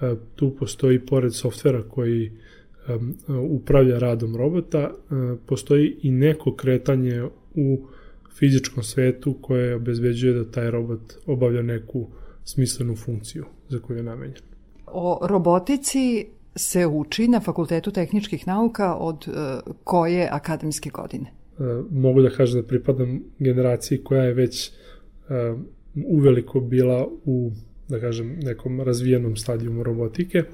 e, 0.02 0.16
tu 0.36 0.56
postoji 0.60 1.00
pored 1.00 1.34
softvera 1.34 1.84
koji 1.84 2.32
upravlja 3.50 4.00
radom 4.00 4.36
robota, 4.36 4.80
e, 4.80 5.16
postoji 5.46 5.96
i 6.02 6.12
neko 6.12 6.56
kretanje 6.56 7.24
u 7.56 7.88
fizičkom 8.40 8.84
svetu 8.84 9.38
koje 9.42 9.76
obezbeđuje 9.76 10.34
da 10.34 10.52
taj 10.52 10.72
robot 10.72 11.14
obavlja 11.26 11.62
neku 11.62 12.08
smislenu 12.44 12.96
funkciju 12.96 13.46
za 13.70 13.80
koju 13.80 13.98
je 13.98 14.04
namenjen. 14.04 14.42
O 14.88 15.28
robotici 15.28 16.26
se 16.56 16.88
uči 16.88 17.28
na 17.28 17.40
Fakultetu 17.40 17.92
tehničkih 17.92 18.48
nauka 18.48 18.96
od 18.96 19.28
koje 19.84 20.30
akademske 20.32 20.90
godine? 20.90 21.26
Eh, 21.60 21.64
mogu 21.92 22.22
da 22.22 22.30
kažem 22.30 22.62
da 22.62 22.68
pripadam 22.68 23.24
generaciji 23.40 24.04
koja 24.04 24.24
je 24.24 24.34
već 24.34 24.72
uh, 24.72 25.60
uveliko 26.08 26.60
bila 26.60 27.08
u 27.26 27.52
da 27.88 28.00
kažem 28.00 28.40
nekom 28.44 28.82
razvijenom 28.82 29.36
stadijumu 29.36 29.84
robotike. 29.84 30.40
Uh, 30.40 30.46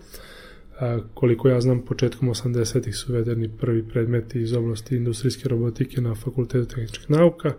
koliko 1.13 1.49
ja 1.49 1.61
znam, 1.61 1.85
početkom 1.85 2.29
80-ih 2.29 2.95
su 2.95 3.11
uvedeni 3.11 3.49
prvi 3.57 3.87
predmeti 3.87 4.41
iz 4.41 4.53
oblasti 4.53 4.95
industrijske 4.95 5.49
robotike 5.49 6.01
na 6.01 6.15
Fakultetu 6.15 6.75
tehničkih 6.75 7.09
nauka. 7.09 7.53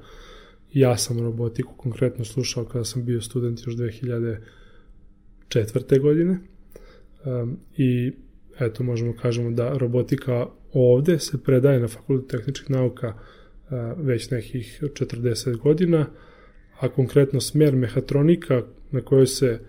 Ja 0.73 0.97
sam 0.97 1.21
robotiku 1.21 1.75
konkretno 1.77 2.25
slušao 2.25 2.65
kada 2.65 2.85
sam 2.85 3.05
bio 3.05 3.21
student 3.21 3.67
još 3.67 3.77
2004. 3.77 6.01
godine. 6.01 6.39
I 7.77 8.13
eto, 8.61 8.85
možemo 8.85 9.15
kažemo 9.23 9.51
da 9.51 9.79
robotika 9.79 10.47
ovde 10.73 11.19
se 11.19 11.43
predaje 11.43 11.81
na 11.81 11.89
Fakultetu 11.89 12.37
tehničkih 12.37 12.71
nauka 12.71 13.15
već 13.97 14.31
nekih 14.31 14.83
40 14.83 15.57
godina, 15.57 16.07
a 16.81 16.89
konkretno 16.89 17.41
smer 17.41 17.77
mehatronika 17.77 18.63
na 18.91 19.01
kojoj 19.01 19.27
se 19.27 19.61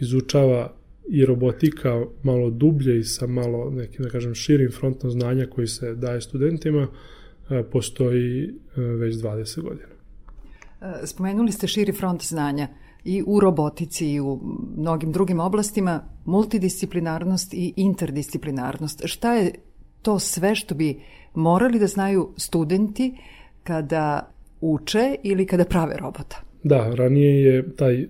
izučava 0.00 0.76
i 1.08 1.24
robotika 1.24 2.04
malo 2.22 2.50
dublje 2.50 2.98
i 2.98 3.04
sa 3.04 3.26
malo 3.26 3.70
nekim, 3.70 4.04
da 4.04 4.10
kažem, 4.10 4.34
širim 4.34 4.70
frontom 4.72 5.10
znanja 5.10 5.46
koji 5.46 5.66
se 5.66 5.94
daje 5.94 6.20
studentima, 6.20 6.88
postoji 7.72 8.54
već 8.76 9.16
20 9.16 9.60
godina. 9.60 9.88
Spomenuli 11.04 11.52
ste 11.52 11.66
širi 11.66 11.92
front 11.92 12.24
znanja 12.24 12.68
i 13.04 13.22
u 13.26 13.40
robotici 13.40 14.12
i 14.12 14.20
u 14.20 14.40
mnogim 14.76 15.12
drugim 15.12 15.40
oblastima, 15.40 16.04
multidisciplinarnost 16.24 17.54
i 17.54 17.72
interdisciplinarnost. 17.76 19.02
Šta 19.04 19.34
je 19.34 19.52
to 20.02 20.18
sve 20.18 20.54
što 20.54 20.74
bi 20.74 21.00
morali 21.34 21.78
da 21.78 21.86
znaju 21.86 22.28
studenti 22.36 23.14
kada 23.62 24.32
uče 24.60 25.16
ili 25.22 25.46
kada 25.46 25.64
prave 25.64 25.96
robota? 25.96 26.42
Da, 26.64 26.94
ranije 26.94 27.42
je 27.42 27.76
taj 27.76 28.06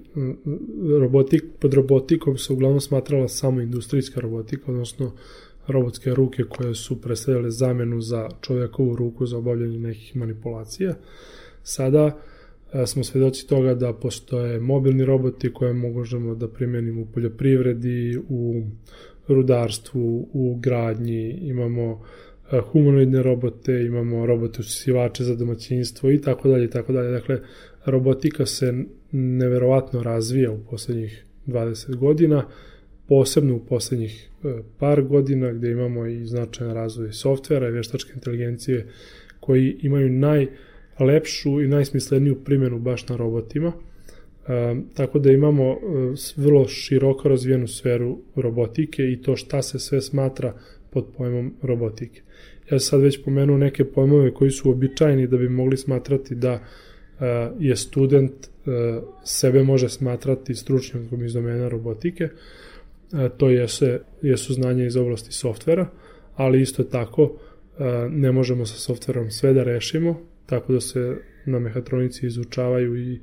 robotik, 1.01 1.45
pod 1.61 1.75
robotikom 1.75 2.39
se 2.39 2.53
uglavnom 2.53 2.81
smatrala 2.81 3.29
samo 3.29 3.61
industrijska 3.61 4.21
robotika, 4.21 4.63
odnosno 4.67 5.13
robotske 5.67 6.15
ruke 6.15 6.43
koje 6.43 6.75
su 6.75 7.01
predstavljale 7.01 7.51
zamenu 7.51 8.01
za 8.01 8.29
čovjekovu 8.41 8.97
ruku 8.97 9.27
za 9.27 9.39
obavljanje 9.39 9.79
nekih 9.79 10.17
manipulacija. 10.17 10.95
Sada 11.63 12.19
smo 12.87 13.05
svedoci 13.05 13.49
toga 13.49 13.75
da 13.75 13.93
postoje 13.93 14.61
mobilni 14.61 15.05
roboti 15.05 15.53
koje 15.53 15.73
možemo 15.73 16.35
da 16.35 16.49
primenimo 16.49 17.01
u 17.01 17.07
poljoprivredi, 17.07 18.19
u 18.29 18.63
rudarstvu, 19.29 20.29
u 20.33 20.59
gradnji, 20.61 21.31
imamo 21.31 22.05
humanoidne 22.73 23.23
robote, 23.23 23.83
imamo 23.83 24.27
robote 24.27 24.61
usisivače 24.61 25.25
za 25.25 25.35
domaćinstvo 25.35 26.11
i 26.11 26.21
tako 26.21 26.49
dalje 26.49 26.65
i 26.65 26.71
tako 26.71 26.93
dalje. 26.93 27.11
Dakle, 27.11 27.41
robotika 27.87 28.47
se 28.47 28.85
neverovatno 29.13 30.03
razvija 30.03 30.53
u 30.53 30.59
poslednjih 30.71 31.25
20 31.47 31.97
godina, 31.97 32.47
posebno 33.09 33.57
u 33.57 33.65
poslednjih 33.65 34.29
e, 34.45 34.63
par 34.79 35.03
godina 35.03 35.53
gde 35.53 35.71
imamo 35.71 36.07
i 36.07 36.27
značajan 36.27 36.75
razvoj 36.75 37.13
softvera 37.13 37.69
i 37.69 37.73
veštačke 37.73 38.13
inteligencije 38.15 38.87
koji 39.41 39.77
imaju 39.81 40.11
najlepšu 40.11 41.63
i 41.63 41.69
najsmisleniju 41.69 42.45
primjenu 42.45 42.79
baš 42.79 43.09
na 43.09 43.17
robotima. 43.17 43.73
E, 44.49 44.75
tako 44.95 45.19
da 45.19 45.33
imamo 45.33 45.73
e, 45.73 45.77
vrlo 46.37 46.69
široko 46.69 47.29
razvijenu 47.29 47.69
sferu 47.69 48.19
robotike 48.37 49.13
i 49.13 49.23
to 49.23 49.37
šta 49.37 49.63
se 49.63 49.79
sve 49.79 50.01
smatra 50.01 50.55
pod 50.91 51.07
pojmom 51.17 51.55
robotike. 51.63 52.23
Ja 52.71 52.79
sam 52.79 52.81
sad 52.81 53.01
već 53.01 53.25
pomenuo 53.25 53.59
neke 53.59 53.85
pojmove 53.85 54.35
koji 54.35 54.51
su 54.51 54.71
običajni 54.71 55.27
da 55.27 55.37
bi 55.37 55.49
mogli 55.49 55.77
smatrati 55.77 56.35
da 56.35 56.65
je 57.59 57.77
student 57.77 58.33
sebe 59.25 59.63
može 59.63 59.89
smatrati 59.89 60.55
stručnjakom 60.55 61.25
iz 61.25 61.33
domena 61.33 61.69
robotike, 61.69 62.29
to 63.37 63.51
jesu, 63.51 63.87
jesu 64.23 64.55
znanja 64.55 64.87
iz 64.87 64.97
oblasti 64.97 65.33
softvera, 65.33 65.87
ali 66.35 66.61
isto 66.61 66.85
tako 66.85 67.37
ne 68.11 68.33
možemo 68.33 68.67
sa 68.67 68.79
softverom 68.79 69.31
sve 69.31 69.53
da 69.53 69.63
rešimo, 69.63 70.21
tako 70.47 70.73
da 70.73 70.81
se 70.81 71.17
na 71.47 71.59
mehatronici 71.59 72.27
izučavaju 72.27 73.13
i 73.13 73.21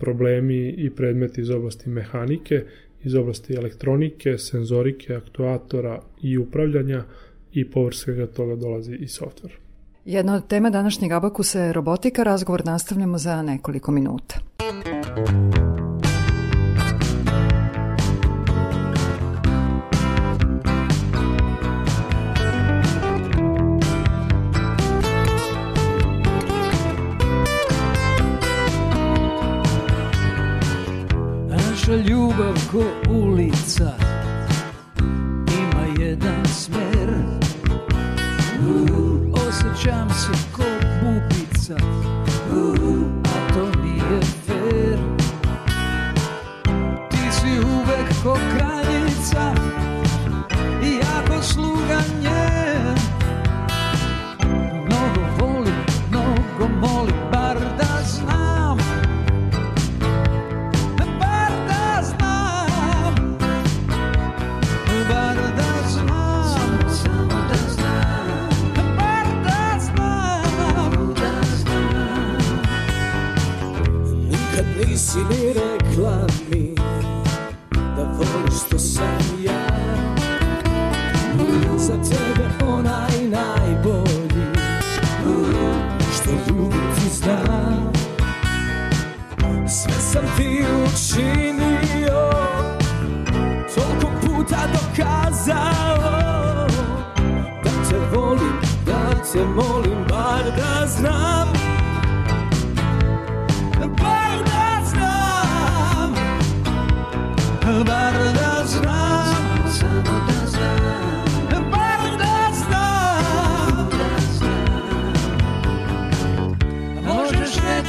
problemi 0.00 0.68
i 0.68 0.90
predmeti 0.90 1.40
iz 1.40 1.50
oblasti 1.50 1.88
mehanike, 1.88 2.64
iz 3.04 3.14
oblasti 3.14 3.54
elektronike, 3.54 4.38
senzorike, 4.38 5.14
aktuatora 5.14 6.02
i 6.22 6.38
upravljanja 6.38 7.04
i 7.52 7.70
povrh 7.70 7.94
svega 7.96 8.26
toga 8.26 8.56
dolazi 8.56 8.94
i 8.94 9.08
softver. 9.08 9.65
Jedna 10.06 10.34
od 10.34 10.46
tema 10.46 10.70
današnjeg 10.70 11.12
abakusa 11.12 11.60
je 11.60 11.72
robotika, 11.72 12.22
razgovor 12.22 12.64
nastavljamo 12.64 13.18
za 13.18 13.42
nekoliko 13.42 13.92
minuta. 13.92 14.36
Naša 31.48 31.96
ljubav 31.96 32.54
ko 32.70 32.82
ulica 33.10 34.15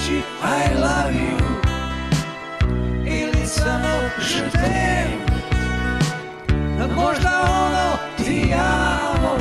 reći 0.08 0.22
I 0.41 0.76
love 0.80 1.13
you. 1.13 1.38
Ili 3.06 3.48
samo 3.48 3.88
je 4.17 4.50
t'aime 4.52 5.28
A 6.82 6.88
Možda 6.96 7.30
ono 7.41 7.98
ti 8.17 8.54
amo 8.54 9.38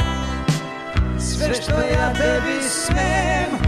Sve 1.18 1.54
što 1.54 1.72
ja 1.72 2.12
tebi 2.14 2.62
smem 2.68 3.65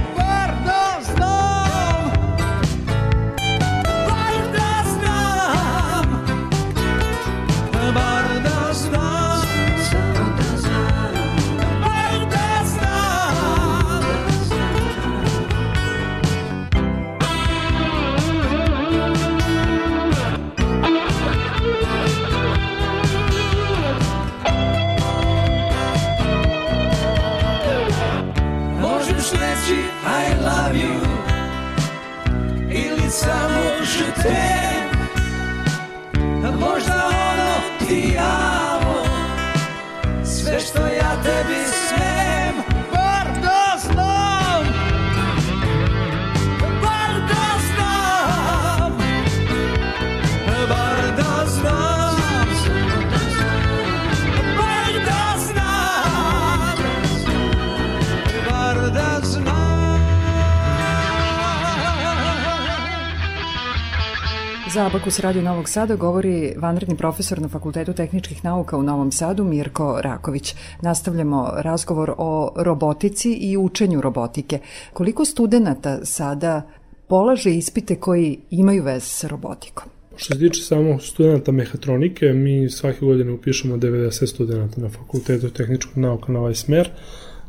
Za 64.79 64.87
Abakus 64.87 65.19
Radio 65.19 65.43
Novog 65.43 65.69
Sada 65.69 65.97
govori 65.97 66.55
vanredni 66.57 66.97
profesor 66.97 67.41
na 67.41 67.49
Fakultetu 67.49 67.93
tehničkih 67.93 68.45
nauka 68.45 68.77
u 68.77 68.83
Novom 68.83 69.13
Sadu 69.13 69.45
Mirko 69.45 70.01
Raković. 70.03 70.55
Nastavljamo 70.83 71.53
razgovor 71.57 72.15
o 72.19 72.53
robotici 72.57 73.33
i 73.33 73.57
učenju 73.57 74.01
robotike. 74.01 74.59
Koliko 74.93 75.25
studenta 75.25 76.05
sada 76.05 76.63
polaže 77.09 77.51
ispite 77.51 77.97
koji 77.97 78.39
imaju 78.51 78.83
veze 78.83 79.07
sa 79.07 79.29
robotikom? 79.29 79.89
Što 80.17 80.35
se 80.35 80.41
tiče 80.41 80.63
samo 80.63 80.99
studenta 80.99 81.53
mehatronike, 81.53 82.27
mi 82.27 82.71
svake 82.71 82.99
godine 83.01 83.33
upišemo 83.33 83.77
90 83.77 84.27
studenta 84.27 84.81
na 84.81 84.89
fakultetu 84.89 85.51
tehničkog 85.51 85.97
nauka 85.97 86.33
na 86.33 86.39
ovaj 86.39 86.55
smer, 86.55 86.91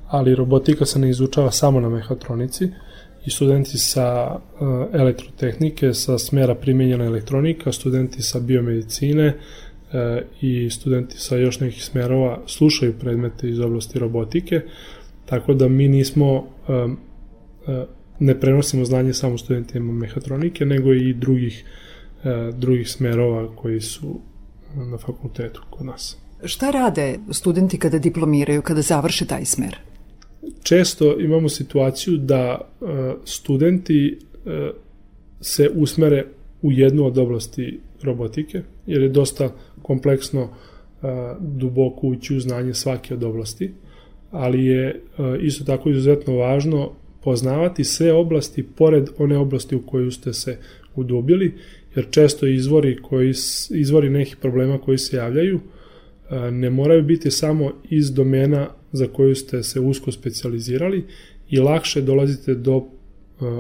ali 0.07 0.35
robotika 0.35 0.85
se 0.85 0.99
ne 0.99 1.09
izučava 1.09 1.51
samo 1.51 1.79
na 1.79 1.89
mehatronici 1.89 2.69
i 3.25 3.29
studenti 3.29 3.77
sa 3.77 4.35
uh, 4.35 4.69
elektrotehnike, 4.93 5.93
sa 5.93 6.17
smera 6.17 6.55
primenjena 6.55 7.05
elektronika, 7.05 7.71
studenti 7.71 8.21
sa 8.21 8.39
biomedicine 8.39 9.27
uh, 9.27 9.93
i 10.41 10.69
studenti 10.69 11.17
sa 11.17 11.37
još 11.37 11.59
nekih 11.59 11.83
smerova 11.83 12.39
slušaju 12.45 12.99
predmete 12.99 13.49
iz 13.49 13.59
oblasti 13.59 13.99
robotike, 13.99 14.61
tako 15.25 15.53
da 15.53 15.67
mi 15.67 15.87
nismo 15.87 16.33
uh, 16.35 16.45
ne 18.19 18.39
prenosimo 18.39 18.85
znanje 18.85 19.13
samo 19.13 19.37
studentima 19.37 19.93
mehatronike, 19.93 20.65
nego 20.65 20.93
i 20.93 21.13
drugih 21.13 21.65
drugih 22.53 22.89
smerova 22.89 23.55
koji 23.55 23.81
su 23.81 24.19
na 24.75 24.97
fakultetu 24.97 25.61
kod 25.69 25.85
nas. 25.85 26.17
Šta 26.43 26.71
rade 26.71 27.19
studenti 27.31 27.77
kada 27.77 27.99
diplomiraju, 27.99 28.61
kada 28.61 28.81
završe 28.81 29.25
taj 29.25 29.45
smer? 29.45 29.77
Često 30.63 31.19
imamo 31.19 31.49
situaciju 31.49 32.17
da 32.17 32.59
e, 32.61 32.85
studenti 33.25 34.17
e, 34.45 34.71
se 35.41 35.69
usmere 35.75 36.25
u 36.61 36.71
jednu 36.71 37.05
od 37.05 37.17
oblasti 37.17 37.79
robotike, 38.03 38.61
jer 38.87 39.01
je 39.01 39.09
dosta 39.09 39.55
kompleksno 39.81 40.41
e, 40.41 40.47
duboko 41.39 42.07
ući 42.07 42.35
u 42.35 42.39
znanje 42.39 42.73
svake 42.73 43.13
od 43.13 43.23
oblasti, 43.23 43.71
ali 44.31 44.65
je 44.65 45.01
isto 45.41 45.63
tako 45.63 45.89
izuzetno 45.89 46.35
važno 46.35 46.91
poznavati 47.23 47.83
sve 47.83 48.13
oblasti 48.13 48.63
pored 48.63 49.09
one 49.17 49.37
oblasti 49.37 49.75
u 49.75 49.81
koju 49.81 50.11
ste 50.11 50.33
se 50.33 50.57
udubili, 50.95 51.53
jer 51.95 52.07
često 52.11 52.47
izvori, 52.47 53.01
koji, 53.01 53.33
izvori 53.69 54.09
nekih 54.09 54.37
problema 54.37 54.77
koji 54.77 54.97
se 54.97 55.17
javljaju 55.17 55.59
ne 56.51 56.69
moraju 56.69 57.03
biti 57.03 57.31
samo 57.31 57.71
iz 57.89 58.13
domena 58.13 58.67
za 58.91 59.07
koju 59.07 59.35
ste 59.35 59.63
se 59.63 59.79
usko 59.79 60.11
specijalizirali 60.11 61.05
i 61.49 61.59
lakše 61.59 62.01
dolazite 62.01 62.55
do 62.55 62.85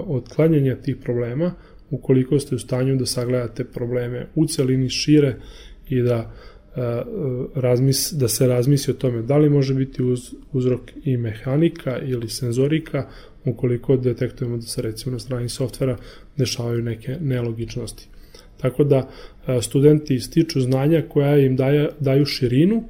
otklanjanja 0.07 0.75
tih 0.75 0.95
problema 1.03 1.53
ukoliko 1.89 2.39
ste 2.39 2.55
u 2.55 2.59
stanju 2.59 2.95
da 2.95 3.05
sagledate 3.05 3.63
probleme 3.63 4.27
u 4.35 4.45
celini 4.45 4.89
šire 4.89 5.35
i 5.89 6.01
da 6.01 6.33
razmis, 7.55 8.13
da 8.13 8.27
se 8.27 8.47
razmisli 8.47 8.91
o 8.91 8.97
tome 8.97 9.21
da 9.21 9.37
li 9.37 9.49
može 9.49 9.73
biti 9.73 10.03
uz, 10.03 10.19
uzrok 10.53 10.81
i 11.03 11.17
mehanika 11.17 11.99
ili 11.99 12.29
senzorika 12.29 13.07
ukoliko 13.45 13.97
detektujemo 13.97 14.57
da 14.57 14.61
se 14.61 14.81
recimo 14.81 15.13
na 15.13 15.19
strani 15.19 15.49
softvera 15.49 15.97
dešavaju 16.37 16.83
neke 16.83 17.17
nelogičnosti. 17.21 18.07
Tako 18.57 18.83
da 18.83 19.09
studenti 19.61 20.19
stiču 20.19 20.61
znanja 20.61 21.03
koja 21.09 21.37
im 21.37 21.55
daje, 21.55 21.89
daju 21.99 22.25
širinu 22.25 22.83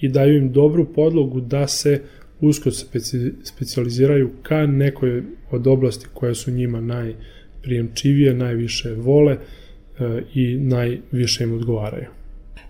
i 0.00 0.08
daju 0.08 0.36
im 0.36 0.52
dobru 0.52 0.92
podlogu 0.94 1.40
da 1.40 1.66
se 1.66 2.02
usko 2.40 2.70
speci, 2.70 3.32
specializiraju 3.44 4.30
ka 4.42 4.66
nekoj 4.66 5.22
od 5.50 5.66
oblasti 5.66 6.06
koje 6.14 6.34
su 6.34 6.50
njima 6.50 6.80
najprijemčivije, 6.80 8.34
najviše 8.34 8.94
vole 8.94 9.38
i 10.34 10.56
najviše 10.56 11.44
im 11.44 11.54
odgovaraju. 11.54 12.06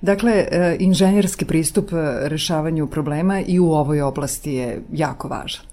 Dakle, 0.03 0.33
e, 0.33 0.77
inženjerski 0.81 1.45
pristup 1.45 1.93
e, 1.93 2.29
rešavanju 2.29 2.87
problema 2.87 3.41
i 3.47 3.59
u 3.59 3.73
ovoj 3.73 4.03
oblasti 4.03 4.53
je 4.53 4.81
jako 4.93 5.29
važan. 5.29 5.65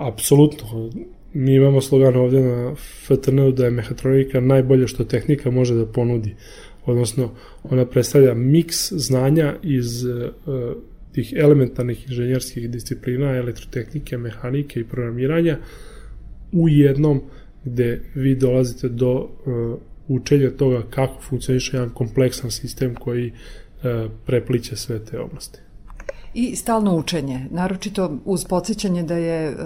Apsolutno. 0.00 0.90
Mi 1.32 1.54
imamo 1.54 1.80
slogan 1.80 2.16
ovde 2.16 2.40
na 2.40 2.74
FTN-u 3.06 3.52
da 3.52 3.64
je 3.64 3.70
mehatronika 3.70 4.40
najbolje 4.40 4.88
što 4.88 5.04
tehnika 5.04 5.50
može 5.50 5.74
da 5.74 5.86
ponudi. 5.86 6.34
Odnosno, 6.86 7.30
ona 7.62 7.84
predstavlja 7.86 8.34
miks 8.34 8.92
znanja 8.92 9.54
iz 9.62 10.04
uh, 10.04 10.30
tih 11.12 11.34
elementarnih 11.36 12.08
inženjerskih 12.08 12.70
disciplina, 12.70 13.36
elektrotehnike, 13.36 14.18
mehanike 14.18 14.80
i 14.80 14.84
programiranja 14.84 15.58
u 16.52 16.68
jednom 16.68 17.20
gde 17.64 18.02
vi 18.14 18.34
dolazite 18.34 18.88
do 18.88 19.12
uh, 19.12 19.78
učenja 20.08 20.50
toga 20.50 20.82
kako 20.90 21.22
funkcioniše 21.22 21.76
jedan 21.76 21.90
kompleksan 21.90 22.50
sistem 22.50 22.94
koji 22.94 23.30
uh, 23.30 24.10
prepliće 24.26 24.76
sve 24.76 25.04
te 25.04 25.20
oblasti. 25.20 25.58
I 26.34 26.56
stalno 26.56 26.96
učenje, 26.96 27.46
naročito 27.50 28.18
uz 28.24 28.44
podsjećanje 28.44 29.02
da 29.02 29.16
je 29.16 29.50
uh, 29.50 29.56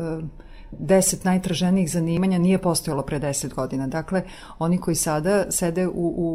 deset 0.78 1.24
najtraženijih 1.24 1.90
zanimanja 1.90 2.38
nije 2.38 2.58
postojalo 2.58 3.02
pre 3.02 3.18
deset 3.18 3.54
godina. 3.54 3.86
Dakle, 3.86 4.22
oni 4.58 4.78
koji 4.78 4.94
sada 4.94 5.46
sede 5.50 5.86
u, 5.88 5.92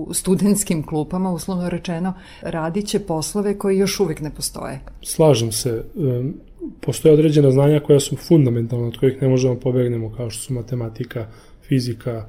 u 0.07 0.13
studentskim 0.13 0.85
klupama, 0.85 1.31
uslovno 1.31 1.69
rečeno, 1.69 2.13
radit 2.41 2.87
će 2.87 2.99
poslove 2.99 3.57
koji 3.57 3.77
još 3.77 3.99
uvek 3.99 4.21
ne 4.21 4.31
postoje. 4.35 4.79
Slažem 5.03 5.51
se. 5.51 5.83
Postoje 6.81 7.13
određena 7.13 7.51
znanja 7.51 7.79
koja 7.79 7.99
su 7.99 8.15
fundamentalna, 8.15 8.87
od 8.87 8.97
kojih 8.97 9.21
ne 9.21 9.27
možemo 9.27 9.55
pobegnemo, 9.55 10.13
kao 10.17 10.29
što 10.29 10.43
su 10.43 10.53
matematika, 10.53 11.27
fizika, 11.67 12.25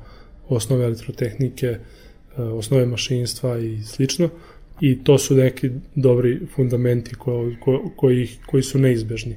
osnove 0.48 0.84
elektrotehnike, 0.84 1.78
osnove 2.36 2.86
mašinstva 2.86 3.58
i 3.58 3.82
slično. 3.82 4.28
I 4.80 5.04
to 5.04 5.18
su 5.18 5.34
neki 5.34 5.70
dobri 5.94 6.40
fundamenti 6.54 7.14
ko, 7.14 7.52
ko, 7.64 7.90
koji, 7.96 8.28
koji 8.46 8.62
su 8.62 8.78
neizbežni 8.78 9.36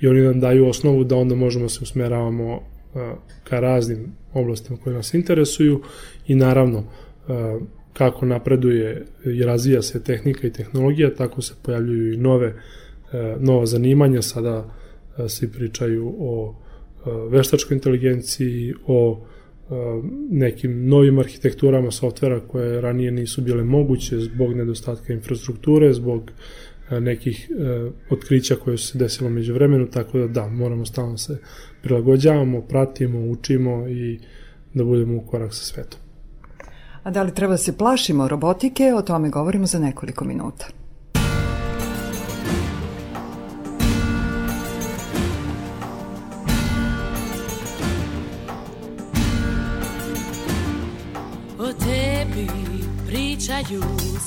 i 0.00 0.08
oni 0.08 0.20
nam 0.20 0.40
daju 0.40 0.66
osnovu 0.66 1.04
da 1.04 1.16
onda 1.16 1.34
možemo 1.34 1.68
se 1.68 1.78
usmeravamo 1.82 2.62
ka 3.44 3.60
raznim 3.60 4.06
oblastima 4.34 4.78
koje 4.84 4.96
nas 4.96 5.14
interesuju 5.14 5.82
i 6.26 6.34
naravno 6.34 6.84
kako 7.92 8.26
napreduje 8.26 9.06
i 9.24 9.42
razvija 9.42 9.82
se 9.82 10.04
tehnika 10.04 10.46
i 10.46 10.52
tehnologija, 10.52 11.14
tako 11.14 11.42
se 11.42 11.54
pojavljuju 11.62 12.12
i 12.12 12.16
nove 12.16 12.54
nova 13.38 13.66
zanimanja, 13.66 14.22
sada 14.22 14.74
svi 15.28 15.48
pričaju 15.48 16.14
o 16.18 16.54
veštačkoj 17.30 17.74
inteligenciji, 17.74 18.74
o 18.86 19.26
nekim 20.30 20.88
novim 20.88 21.18
arhitekturama 21.18 21.90
softvera 21.90 22.40
koje 22.40 22.80
ranije 22.80 23.10
nisu 23.10 23.42
bile 23.42 23.64
moguće 23.64 24.18
zbog 24.18 24.54
nedostatka 24.54 25.12
infrastrukture, 25.12 25.92
zbog 25.92 26.30
nekih 26.90 27.50
e, 27.50 27.90
otkrića 28.10 28.56
koje 28.56 28.78
su 28.78 28.86
se 28.86 28.98
desilo 28.98 29.30
među 29.30 29.54
vremenu, 29.54 29.86
tako 29.90 30.18
da 30.18 30.26
da, 30.26 30.48
moramo 30.48 30.86
stalno 30.86 31.18
se 31.18 31.38
prilagođavamo, 31.82 32.62
pratimo, 32.62 33.30
učimo 33.30 33.88
i 33.88 34.20
da 34.74 34.84
budemo 34.84 35.16
u 35.16 35.26
korak 35.26 35.54
sa 35.54 35.64
svetom. 35.64 36.00
A 37.02 37.10
da 37.10 37.22
li 37.22 37.34
treba 37.34 37.52
da 37.52 37.58
se 37.58 37.76
plašimo 37.78 38.28
robotike, 38.28 38.94
o 38.94 39.02
tome 39.02 39.30
govorimo 39.30 39.66
za 39.66 39.78
nekoliko 39.78 40.24
minuta. 40.24 40.79
Pričaju 53.70 53.82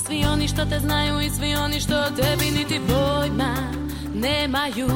Svi 0.06 0.24
oni 0.32 0.48
što 0.48 0.64
te 0.64 0.78
znaju 0.78 1.20
i 1.20 1.30
svi 1.30 1.54
oni 1.54 1.80
što 1.80 2.10
tebi 2.10 2.50
niti 2.50 2.80
pojma 2.88 3.54
nemaju. 4.14 4.88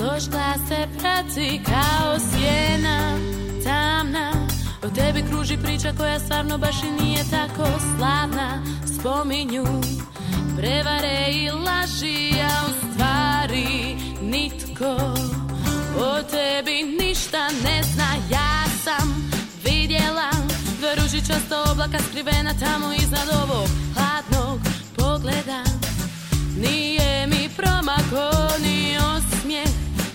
Loš 0.00 0.28
glas 0.28 0.68
se 0.68 0.88
prati 0.98 1.60
kao 1.66 2.16
sjena 2.18 3.18
tamna. 3.64 4.32
O 4.82 4.88
tebi 4.94 5.22
kruži 5.28 5.56
priča 5.56 5.92
koja 5.98 6.18
stvarno 6.18 6.58
baš 6.58 6.76
i 6.82 7.04
nije 7.04 7.24
tako 7.30 7.66
slavna. 7.96 8.62
Spominju 8.98 9.64
prevare 10.56 11.28
i 11.32 11.50
laži, 11.50 12.32
a 12.42 12.66
u 12.66 12.92
stvari 12.92 13.96
nitko 14.22 14.96
O 15.98 16.22
tebi 16.30 16.96
ništa 17.00 17.48
ne 17.64 17.82
zna, 17.82 18.14
ja 18.30 18.64
sam 18.84 19.30
vidjela 19.64 20.33
Dva 20.84 21.02
ružičasta 21.02 21.72
oblaka 21.72 21.98
skrivena 21.98 22.54
tamo 22.60 22.92
iznad 22.92 23.28
ovog 23.42 23.68
hladnog 23.94 24.60
pogleda. 24.96 25.64
Nije 26.56 27.26
mi 27.26 27.48
promako 27.56 28.30
ni 28.62 28.96
osmijeh 28.98 29.68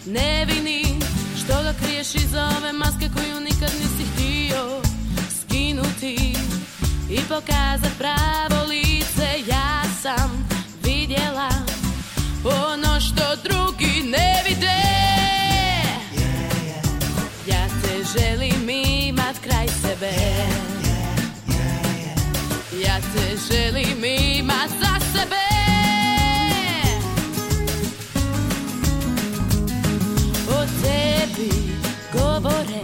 nevini 0.05 0.99
Što 1.39 1.63
ga 1.63 1.73
kriješ 1.81 2.15
iza 2.15 2.49
ove 2.57 2.73
maske 2.73 3.09
koju 3.15 3.39
nikad 3.39 3.71
nisi 3.81 4.11
htio 4.13 4.81
skinuti 5.41 6.35
I 7.09 7.19
pokazat 7.29 7.97
pravo 7.97 8.65
lice. 8.67 9.29
Ja 9.47 9.83
sam 10.01 10.47
vidjela 10.83 11.49
Ono 12.43 12.99
što 12.99 13.35
drugi 13.43 14.03
ne 14.03 14.43
vide. 14.47 14.81
Ja 17.47 17.67
te 17.81 18.19
želim 18.19 18.69
imat 18.69 19.35
kraj 19.43 19.67
sebe 19.67 20.28
Te 23.01 23.37
želim 23.51 24.03
imat 24.03 24.69
za 24.69 25.05
sebe. 25.13 25.45
O 30.49 30.65
tebi 30.81 31.49
govore 32.13 32.81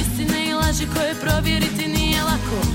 Istine 0.00 0.46
i 0.48 0.52
laži 0.52 0.86
koje 0.94 1.14
provjeriti 1.14 1.88
nije 1.88 2.22
lako 2.22 2.66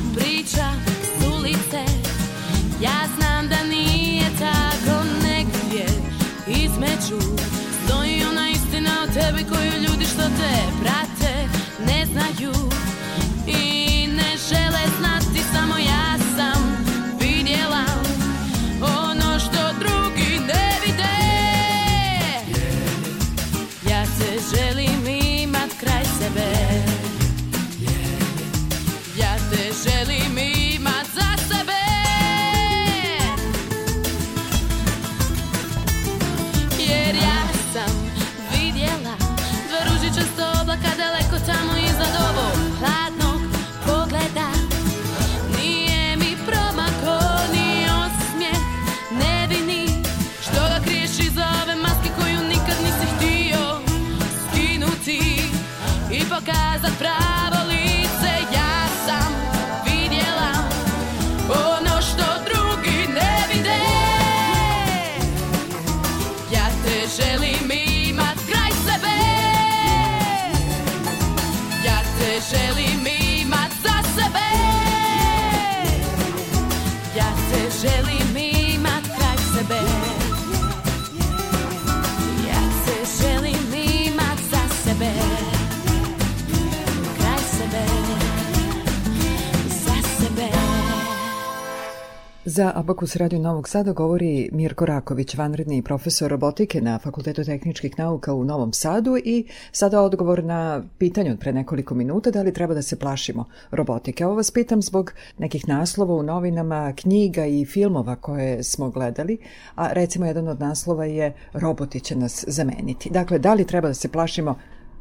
Za 92.59 92.71
Abakus 92.75 93.15
Radio 93.15 93.39
Novog 93.39 93.69
Sada 93.69 93.91
govori 93.93 94.49
Mirko 94.51 94.85
Raković, 94.85 95.35
vanredni 95.35 95.81
profesor 95.81 96.31
robotike 96.31 96.81
na 96.81 96.99
Fakultetu 96.99 97.43
tehničkih 97.43 97.99
nauka 97.99 98.33
u 98.33 98.43
Novom 98.43 98.73
Sadu 98.73 99.17
i 99.23 99.45
sada 99.71 100.01
odgovor 100.01 100.43
na 100.43 100.83
pitanje 100.97 101.31
od 101.31 101.39
pre 101.39 101.53
nekoliko 101.53 101.95
minuta 101.95 102.31
da 102.31 102.41
li 102.41 102.53
treba 102.53 102.73
da 102.73 102.81
se 102.81 102.99
plašimo 102.99 103.45
robotike. 103.71 104.25
Ovo 104.25 104.35
vas 104.35 104.51
pitam 104.51 104.81
zbog 104.81 105.13
nekih 105.37 105.67
naslova 105.67 106.15
u 106.15 106.23
novinama, 106.23 106.93
knjiga 106.95 107.45
i 107.45 107.65
filmova 107.65 108.15
koje 108.15 108.63
smo 108.63 108.89
gledali, 108.89 109.37
a 109.75 109.93
recimo 109.93 110.25
jedan 110.25 110.47
od 110.47 110.59
naslova 110.59 111.05
je 111.05 111.33
roboti 111.53 111.99
će 111.99 112.15
nas 112.15 112.45
zameniti. 112.47 113.09
Dakle, 113.09 113.39
da 113.39 113.53
li 113.53 113.67
treba 113.67 113.87
da 113.87 113.93
se 113.93 114.07
plašimo 114.07 114.55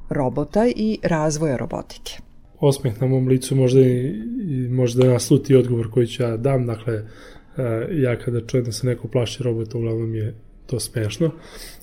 robota 0.09 0.67
i 0.77 0.99
razvoja 1.03 1.57
robotike? 1.57 2.19
Osmeh 2.61 3.01
na 3.01 3.07
mom 3.07 3.29
licu 3.29 3.57
možda 3.57 3.81
i, 3.81 4.69
možda 4.71 5.07
nasluti 5.07 5.57
odgovor 5.57 5.91
koji 5.91 6.07
ću 6.07 6.23
ja 6.23 6.37
dam, 6.37 6.67
dakle, 6.67 7.03
ja 7.93 8.17
kada 8.17 8.41
čujem 8.41 8.65
da 8.65 8.73
se 8.73 8.87
neko 8.87 9.09
plaši 9.09 9.43
robota, 9.43 9.79
uglavnom 9.79 10.15
je 10.15 10.35
to 10.67 10.81
smešno. 10.81 11.31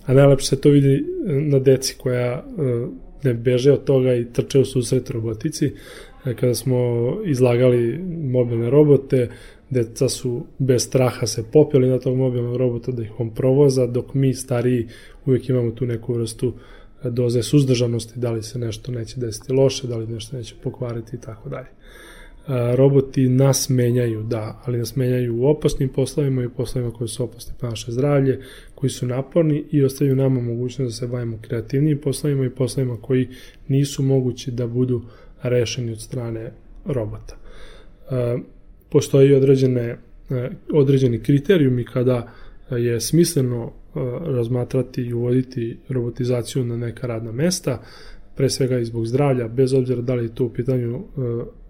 A 0.06 0.14
najlepše 0.14 0.48
se 0.48 0.62
to 0.62 0.70
vidi 0.70 1.06
na 1.26 1.60
deci 1.60 1.96
koja 1.98 2.46
ne 3.24 3.34
beže 3.34 3.72
od 3.72 3.84
toga 3.84 4.16
i 4.16 4.26
trče 4.34 4.60
u 4.60 4.66
susret 4.66 5.10
robotici. 5.10 5.72
Kada 6.24 6.56
smo 6.56 6.78
izlagali 7.26 8.00
mobilne 8.24 8.70
robote, 8.70 9.30
deca 9.70 10.10
su 10.10 10.46
bez 10.58 10.84
straha 10.84 11.28
se 11.28 11.44
popeli 11.52 11.90
na 11.90 12.00
tog 12.00 12.18
mobilnog 12.18 12.56
robota 12.56 12.92
da 12.92 13.04
ih 13.04 13.20
on 13.20 13.30
provoza, 13.30 13.88
dok 13.88 14.14
mi 14.14 14.34
stariji 14.34 14.88
uvijek 15.26 15.50
imamo 15.50 15.72
tu 15.72 15.86
neku 15.86 16.14
vrstu 16.14 16.54
doze 17.04 17.44
suzdržanosti, 17.44 18.20
da 18.20 18.32
li 18.32 18.44
se 18.44 18.60
nešto 18.60 18.92
neće 18.92 19.20
desiti 19.20 19.54
loše, 19.54 19.88
da 19.88 19.98
li 19.98 20.08
nešto 20.08 20.38
neće 20.38 20.56
pokvariti 20.64 21.16
i 21.16 21.20
tako 21.22 21.50
dalje 21.50 21.75
roboti 22.75 23.29
nas 23.29 23.69
menjaju, 23.69 24.23
da, 24.23 24.62
ali 24.65 24.77
nas 24.77 24.95
menjaju 24.95 25.36
u 25.36 25.47
opasnim 25.47 25.89
poslovima 25.89 26.43
i 26.43 26.49
poslovima 26.49 26.91
koji 26.91 27.08
su 27.08 27.23
opasni 27.23 27.53
po 27.60 27.67
naše 27.67 27.91
zdravlje, 27.91 28.39
koji 28.75 28.89
su 28.89 29.08
naporni 29.08 29.63
i 29.71 29.84
ostavljaju 29.84 30.15
nama 30.15 30.41
mogućnost 30.41 30.89
da 30.89 30.95
se 30.95 31.12
bavimo 31.12 31.38
kreativnim 31.41 31.97
poslovima 31.97 32.45
i 32.45 32.49
poslovima 32.49 32.97
koji 33.01 33.29
nisu 33.67 34.03
mogući 34.03 34.51
da 34.51 34.67
budu 34.67 35.01
rešeni 35.43 35.91
od 35.91 36.01
strane 36.01 36.51
robota. 36.86 37.38
Postoji 38.89 39.34
određene, 39.34 39.97
određeni 40.73 41.19
kriterijumi 41.19 41.86
kada 41.86 42.31
je 42.71 43.01
smisleno 43.01 43.71
razmatrati 44.25 45.01
i 45.01 45.13
uvoditi 45.13 45.77
robotizaciju 45.89 46.63
na 46.63 46.77
neka 46.77 47.08
radna 47.08 47.31
mesta, 47.31 47.84
pre 48.36 48.50
svega 48.50 48.80
i 48.80 48.86
zbog 48.86 49.06
zdravlja, 49.06 49.48
bez 49.48 49.74
obzira 49.74 50.02
da 50.02 50.15
li 50.15 50.24
je 50.24 50.36
to 50.36 50.45
u 50.45 50.50
pitanju 50.50 50.95
e, 50.95 51.02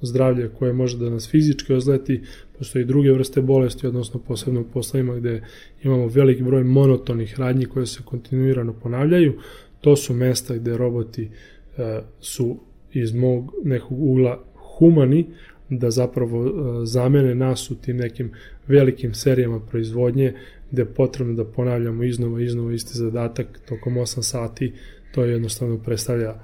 zdravlje 0.02 0.50
koje 0.50 0.74
može 0.74 0.98
da 0.98 1.10
nas 1.10 1.30
fizički 1.30 1.74
ozleti, 1.74 2.22
postoje 2.58 2.82
i 2.82 2.86
druge 2.86 3.12
vrste 3.12 3.42
bolesti, 3.42 3.88
odnosno 3.88 4.20
posebno 4.20 4.62
u 4.62 4.72
poslovima 4.74 5.16
gde 5.16 5.44
imamo 5.84 6.08
veliki 6.08 6.44
broj 6.44 6.64
monotonih 6.64 7.40
radnji 7.40 7.66
koje 7.66 7.86
se 7.86 8.00
kontinuirano 8.06 8.74
ponavljaju, 8.74 9.34
to 9.82 9.96
su 9.96 10.14
mesta 10.14 10.56
gde 10.56 10.78
roboti 10.78 11.30
e, 11.78 12.02
su 12.20 12.58
iz 12.94 13.14
mog 13.14 13.54
nekog 13.64 14.04
ugla 14.04 14.44
humani, 14.78 15.26
da 15.70 15.92
zapravo 15.92 16.46
e, 16.46 16.52
zamene 16.86 17.36
nas 17.36 17.72
u 17.72 17.76
tim 17.76 17.98
nekim 17.98 18.32
velikim 18.68 19.14
serijama 19.14 19.60
proizvodnje 19.60 20.34
gde 20.72 20.82
je 20.82 20.94
potrebno 20.94 21.34
da 21.34 21.46
ponavljamo 21.46 22.04
iznova 22.04 22.42
iznova 22.42 22.74
isti 22.74 22.98
zadatak 22.98 23.60
tokom 23.70 23.94
8 23.94 24.22
sati, 24.22 24.74
to 25.12 25.24
jednostavno 25.24 25.78
predstavlja 25.78 26.36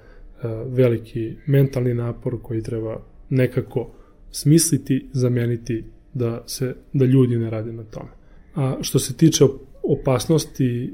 veliki 0.65 1.35
mentalni 1.45 1.93
napor 1.93 2.37
koji 2.41 2.63
treba 2.63 3.01
nekako 3.29 3.91
smisliti, 4.31 5.09
zameniti 5.13 5.83
da 6.13 6.43
se 6.47 6.75
da 6.93 7.05
ljudi 7.05 7.37
ne 7.37 7.49
rade 7.49 7.73
na 7.73 7.83
tome. 7.83 8.09
A 8.55 8.77
što 8.81 8.99
se 8.99 9.17
tiče 9.17 9.43
opasnosti 9.83 10.83
e, 10.83 10.89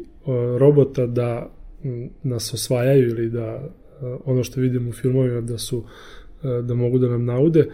robota 0.57 1.05
da 1.05 1.51
nas 2.23 2.53
osvajaju 2.53 3.09
ili 3.09 3.29
da 3.29 3.41
e, 3.41 3.69
ono 4.25 4.43
što 4.43 4.61
vidimo 4.61 4.89
u 4.89 4.93
filmovima 4.93 5.41
da 5.41 5.57
su 5.57 5.83
da 6.63 6.73
mogu 6.73 6.99
da 6.99 7.07
nam 7.07 7.25
naude, 7.25 7.69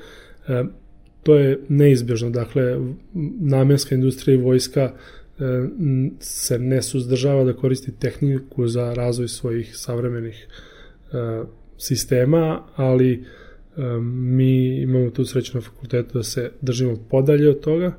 to 1.24 1.36
je 1.36 1.60
neizbežno. 1.70 2.30
Dakle, 2.30 2.80
namenska 3.40 3.96
industrija 3.96 4.36
i 4.36 4.42
vojska 4.42 4.94
se 6.20 6.60
ne 6.60 6.82
suzdržava 6.82 7.44
da 7.44 7.54
koristi 7.54 7.92
tehniku 7.92 8.68
za 8.68 8.94
razvoj 8.94 9.28
svojih 9.28 9.78
savremenih 9.78 10.48
sistema, 11.84 12.64
ali 12.76 13.24
mi 14.02 14.82
imamo 14.82 15.10
tu 15.10 15.26
sreću 15.26 15.58
na 15.58 15.62
fakultetu 15.62 16.18
da 16.18 16.24
se 16.24 16.52
držimo 16.62 16.96
podalje 17.10 17.50
od 17.50 17.60
toga 17.60 17.98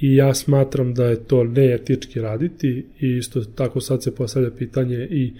i 0.00 0.16
ja 0.16 0.34
smatram 0.34 0.94
da 0.94 1.04
je 1.04 1.24
to 1.24 1.44
neetički 1.44 2.20
raditi 2.20 2.86
i 3.00 3.16
isto 3.16 3.44
tako 3.44 3.80
sad 3.80 4.02
se 4.02 4.14
postavlja 4.14 4.50
pitanje 4.50 5.08
i 5.10 5.32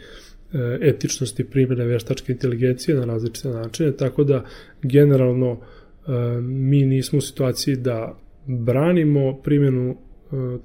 e, 0.52 0.78
etičnosti 0.80 1.44
primjene 1.44 1.84
veštačke 1.84 2.32
inteligencije 2.32 2.96
na 2.96 3.04
različite 3.04 3.48
načine, 3.48 3.92
tako 3.92 4.24
da 4.24 4.44
generalno 4.82 5.60
e, 5.60 6.10
mi 6.40 6.86
nismo 6.86 7.18
u 7.18 7.22
situaciji 7.22 7.76
da 7.76 8.18
branimo 8.46 9.42
primjenu 9.42 9.90
e, 9.90 9.96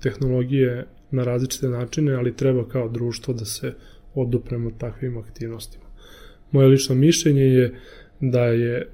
tehnologije 0.01 0.85
na 1.11 1.23
različite 1.23 1.69
načine, 1.69 2.13
ali 2.13 2.35
treba 2.35 2.67
kao 2.67 2.89
društvo 2.89 3.33
da 3.33 3.45
se 3.45 3.73
odupremo 4.15 4.71
takvim 4.71 5.17
aktivnostima. 5.17 5.88
Moje 6.51 6.67
lično 6.67 6.95
mišljenje 6.95 7.41
je 7.41 7.73
da 8.19 8.45
je 8.45 8.77
e, 8.77 8.85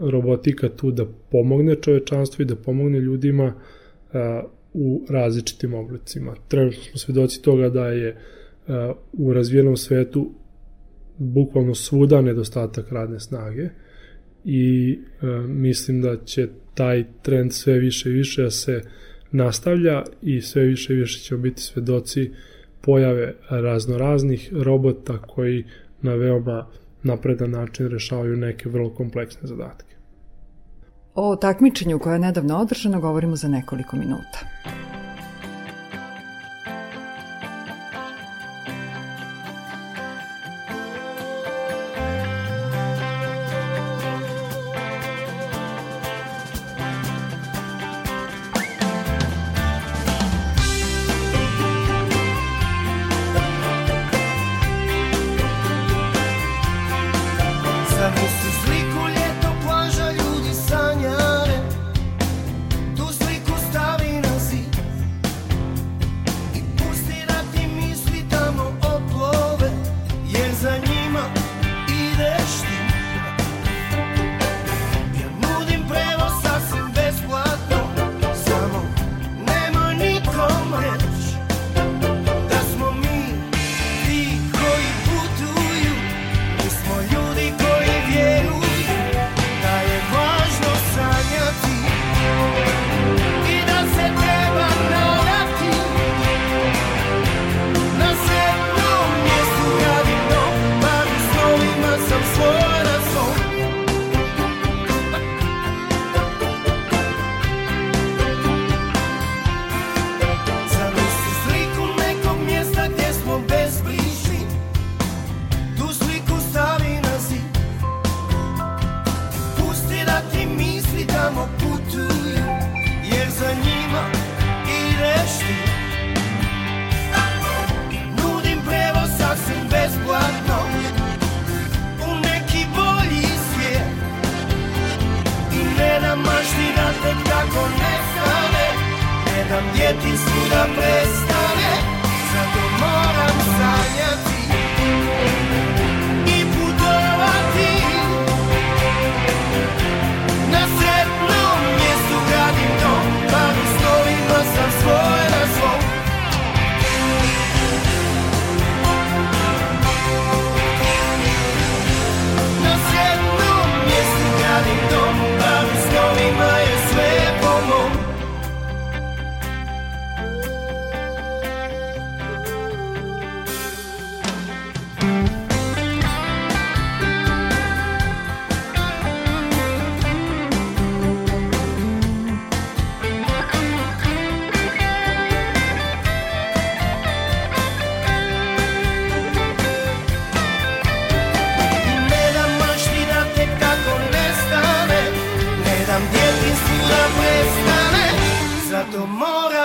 robotika 0.00 0.68
tu 0.68 0.90
da 0.90 1.06
pomogne 1.30 1.74
čovečanstvu 1.74 2.42
i 2.42 2.46
da 2.46 2.56
pomogne 2.56 3.00
ljudima 3.00 3.44
e, 4.12 4.42
u 4.72 5.06
različitim 5.10 5.74
oblicima. 5.74 6.34
Trenutno 6.48 6.82
smo 6.82 6.98
svedoci 6.98 7.42
toga 7.42 7.68
da 7.68 7.88
je 7.88 8.08
e, 8.08 8.16
u 9.12 9.32
razvijenom 9.32 9.76
svetu 9.76 10.30
bukvalno 11.18 11.74
svuda 11.74 12.22
nedostatak 12.22 12.92
radne 12.92 13.20
snage 13.20 13.68
i 14.44 14.98
mislim 15.48 16.02
da 16.02 16.16
će 16.24 16.48
taj 16.74 17.04
trend 17.22 17.52
sve 17.52 17.78
više 17.78 18.10
i 18.10 18.12
više 18.12 18.42
da 18.42 18.50
se 18.50 18.82
nastavlja 19.32 20.02
i 20.22 20.40
sve 20.40 20.62
više 20.62 20.92
i 20.92 20.96
više 20.96 21.20
ćemo 21.20 21.40
biti 21.40 21.62
svedoci 21.62 22.30
pojave 22.80 23.34
raznoraznih 23.48 24.52
robota 24.52 25.18
koji 25.18 25.64
na 26.02 26.14
veoma 26.14 26.66
napredan 27.06 27.50
način 27.50 27.88
rešavaju 27.88 28.36
neke 28.36 28.68
vrlo 28.68 28.90
kompleksne 28.94 29.48
zadatke. 29.48 29.96
O 31.14 31.36
takmičenju 31.36 31.98
koje 31.98 32.14
je 32.14 32.18
nedavno 32.18 32.58
održano 32.58 33.00
govorimo 33.00 33.36
za 33.36 33.48
nekoliko 33.48 33.96
minuta. 33.96 34.38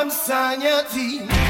I'm 0.02 0.10
Sanya 0.10 0.82
T. 0.92 1.41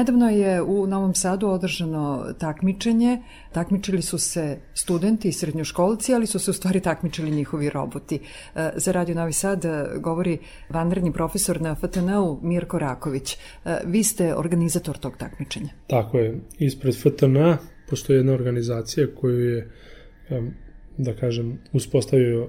Nedavno 0.00 0.30
je 0.30 0.62
u 0.62 0.86
Novom 0.86 1.14
Sadu 1.14 1.48
održano 1.48 2.34
takmičenje. 2.38 3.18
Takmičili 3.52 4.02
su 4.02 4.18
se 4.18 4.58
studenti 4.74 5.28
i 5.28 5.32
srednjoškolci, 5.32 6.14
ali 6.14 6.26
su 6.26 6.38
se 6.38 6.50
u 6.50 6.54
stvari 6.54 6.80
takmičili 6.80 7.30
njihovi 7.30 7.70
roboti. 7.70 8.14
E, 8.14 8.70
za 8.76 8.92
Radio 8.92 9.14
Novi 9.14 9.32
Sad 9.32 9.64
e, 9.64 9.84
govori 9.98 10.38
vanredni 10.68 11.12
profesor 11.12 11.60
na 11.60 11.74
FTN-u 11.74 12.38
Mirko 12.42 12.78
Raković. 12.78 13.32
E, 13.32 13.38
vi 13.84 14.02
ste 14.02 14.34
organizator 14.34 14.98
tog 14.98 15.16
takmičenja. 15.16 15.68
Tako 15.86 16.18
je. 16.18 16.40
Ispred 16.58 16.94
FTN 16.94 17.36
postoji 17.90 18.16
jedna 18.16 18.32
organizacija 18.32 19.06
koju 19.20 19.40
je, 19.40 19.70
da 20.98 21.16
kažem, 21.16 21.58
uspostavio 21.72 22.48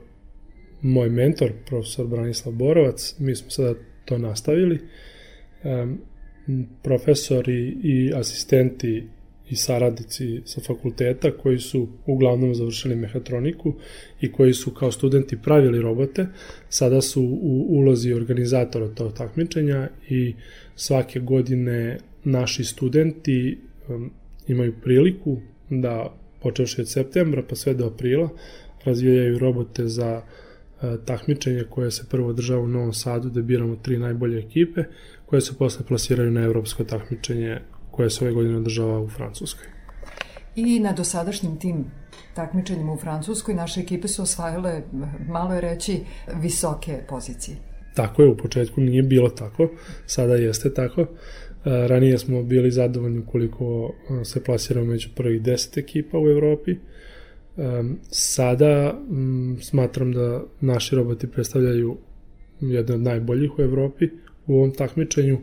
moj 0.81 1.09
mentor, 1.09 1.51
profesor 1.65 2.07
Branislav 2.07 2.55
Borovac. 2.55 3.15
Mi 3.19 3.35
smo 3.35 3.49
sada 3.49 3.73
to 4.05 4.17
nastavili 4.17 4.79
profesori 6.83 7.77
i 7.83 8.13
asistenti 8.15 9.07
i 9.49 9.55
saradnici 9.55 10.41
sa 10.45 10.61
fakulteta 10.61 11.31
koji 11.31 11.59
su 11.59 11.87
uglavnom 12.05 12.55
završili 12.55 12.95
mehatroniku 12.95 13.73
i 14.21 14.31
koji 14.31 14.53
su 14.53 14.71
kao 14.71 14.91
studenti 14.91 15.37
pravili 15.43 15.81
robote, 15.81 16.27
sada 16.69 17.01
su 17.01 17.21
u 17.21 17.65
ulozi 17.69 18.13
organizatora 18.13 18.87
tog 18.87 19.13
takmičenja 19.13 19.89
i 20.09 20.35
svake 20.75 21.19
godine 21.19 21.97
naši 22.23 22.63
studenti 22.63 23.57
imaju 24.47 24.73
priliku 24.83 25.37
da 25.69 26.13
počevši 26.41 26.81
od 26.81 26.89
septembra 26.89 27.43
pa 27.49 27.55
sve 27.55 27.73
do 27.73 27.85
aprila 27.85 28.29
razvijaju 28.85 29.39
robote 29.39 29.87
za 29.87 30.21
uh, 30.21 30.31
takmičenje 31.05 31.63
koje 31.69 31.91
se 31.91 32.03
prvo 32.09 32.29
održava 32.29 32.61
u 32.61 32.67
Novom 32.67 32.93
Sadu 32.93 33.29
da 33.29 33.41
biramo 33.41 33.75
tri 33.75 33.97
najbolje 33.97 34.39
ekipe 34.39 34.83
koje 35.31 35.41
se 35.41 35.53
posle 35.57 35.85
plasiraju 35.85 36.31
na 36.31 36.41
evropsko 36.41 36.83
takmičenje 36.83 37.59
koje 37.91 38.09
se 38.09 38.25
ove 38.25 38.33
godine 38.33 38.57
održava 38.57 38.99
u 38.99 39.09
Francuskoj. 39.09 39.65
I 40.55 40.79
na 40.79 40.91
dosadašnjim 40.93 41.59
tim 41.59 41.85
takmičenjima 42.35 42.93
u 42.93 42.97
Francuskoj 42.97 43.55
naše 43.55 43.81
ekipe 43.81 44.07
su 44.07 44.21
osvajale, 44.21 44.81
malo 45.27 45.53
je 45.53 45.61
reći, 45.61 45.99
visoke 46.41 46.99
pozicije. 47.09 47.57
Tako 47.95 48.21
je, 48.21 48.29
u 48.29 48.37
početku 48.37 48.81
nije 48.81 49.03
bilo 49.03 49.29
tako, 49.29 49.69
sada 50.05 50.35
jeste 50.35 50.73
tako. 50.73 51.01
E, 51.01 51.07
ranije 51.63 52.17
smo 52.17 52.43
bili 52.43 52.71
zadovoljni 52.71 53.19
ukoliko 53.19 53.93
e, 54.21 54.25
se 54.25 54.43
plasiramo 54.43 54.85
među 54.85 55.09
prvih 55.15 55.41
deset 55.41 55.77
ekipa 55.77 56.19
u 56.19 56.29
Evropi. 56.29 56.71
E, 56.71 56.77
sada 58.09 58.99
smatram 59.61 60.11
da 60.11 60.43
naši 60.61 60.95
roboti 60.95 61.27
predstavljaju 61.27 61.97
jedne 62.61 62.95
od 62.95 63.01
najboljih 63.01 63.59
u 63.59 63.61
Evropi, 63.61 64.09
u 64.47 64.55
ovom 64.55 64.71
takmičenju. 64.71 65.39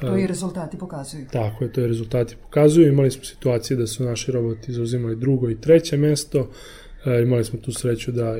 To 0.00 0.16
i 0.16 0.26
rezultati 0.26 0.78
pokazuju. 0.78 1.26
Tako 1.32 1.64
je, 1.64 1.72
to 1.72 1.80
i 1.80 1.86
rezultati 1.86 2.36
pokazuju. 2.42 2.88
Imali 2.88 3.10
smo 3.10 3.24
situacije 3.24 3.76
da 3.76 3.86
su 3.86 4.04
naši 4.04 4.32
roboti 4.32 4.72
zauzimali 4.72 5.16
drugo 5.16 5.50
i 5.50 5.60
treće 5.60 5.96
mesto. 5.96 6.50
E, 7.06 7.22
imali 7.22 7.44
smo 7.44 7.58
tu 7.58 7.72
sreću 7.72 8.12
da, 8.12 8.36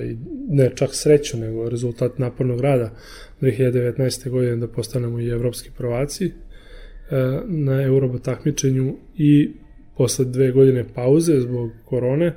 ne 0.49 0.71
čak 0.75 0.91
sreću, 0.93 1.39
nego 1.39 1.69
rezultat 1.69 2.19
napornog 2.19 2.61
rada 2.61 2.91
2019. 3.41 4.31
godine 4.31 4.57
da 4.57 4.69
postanemo 4.69 5.21
i 5.21 5.29
evropski 5.29 5.71
prvaci 5.77 6.25
e, 6.25 6.33
na 7.47 7.83
Eurobot 7.83 8.23
takmičenju 8.23 8.97
i 9.17 9.51
posle 9.97 10.25
dve 10.25 10.51
godine 10.51 10.85
pauze 10.95 11.41
zbog 11.41 11.71
korone, 11.85 12.27
e, 12.27 12.35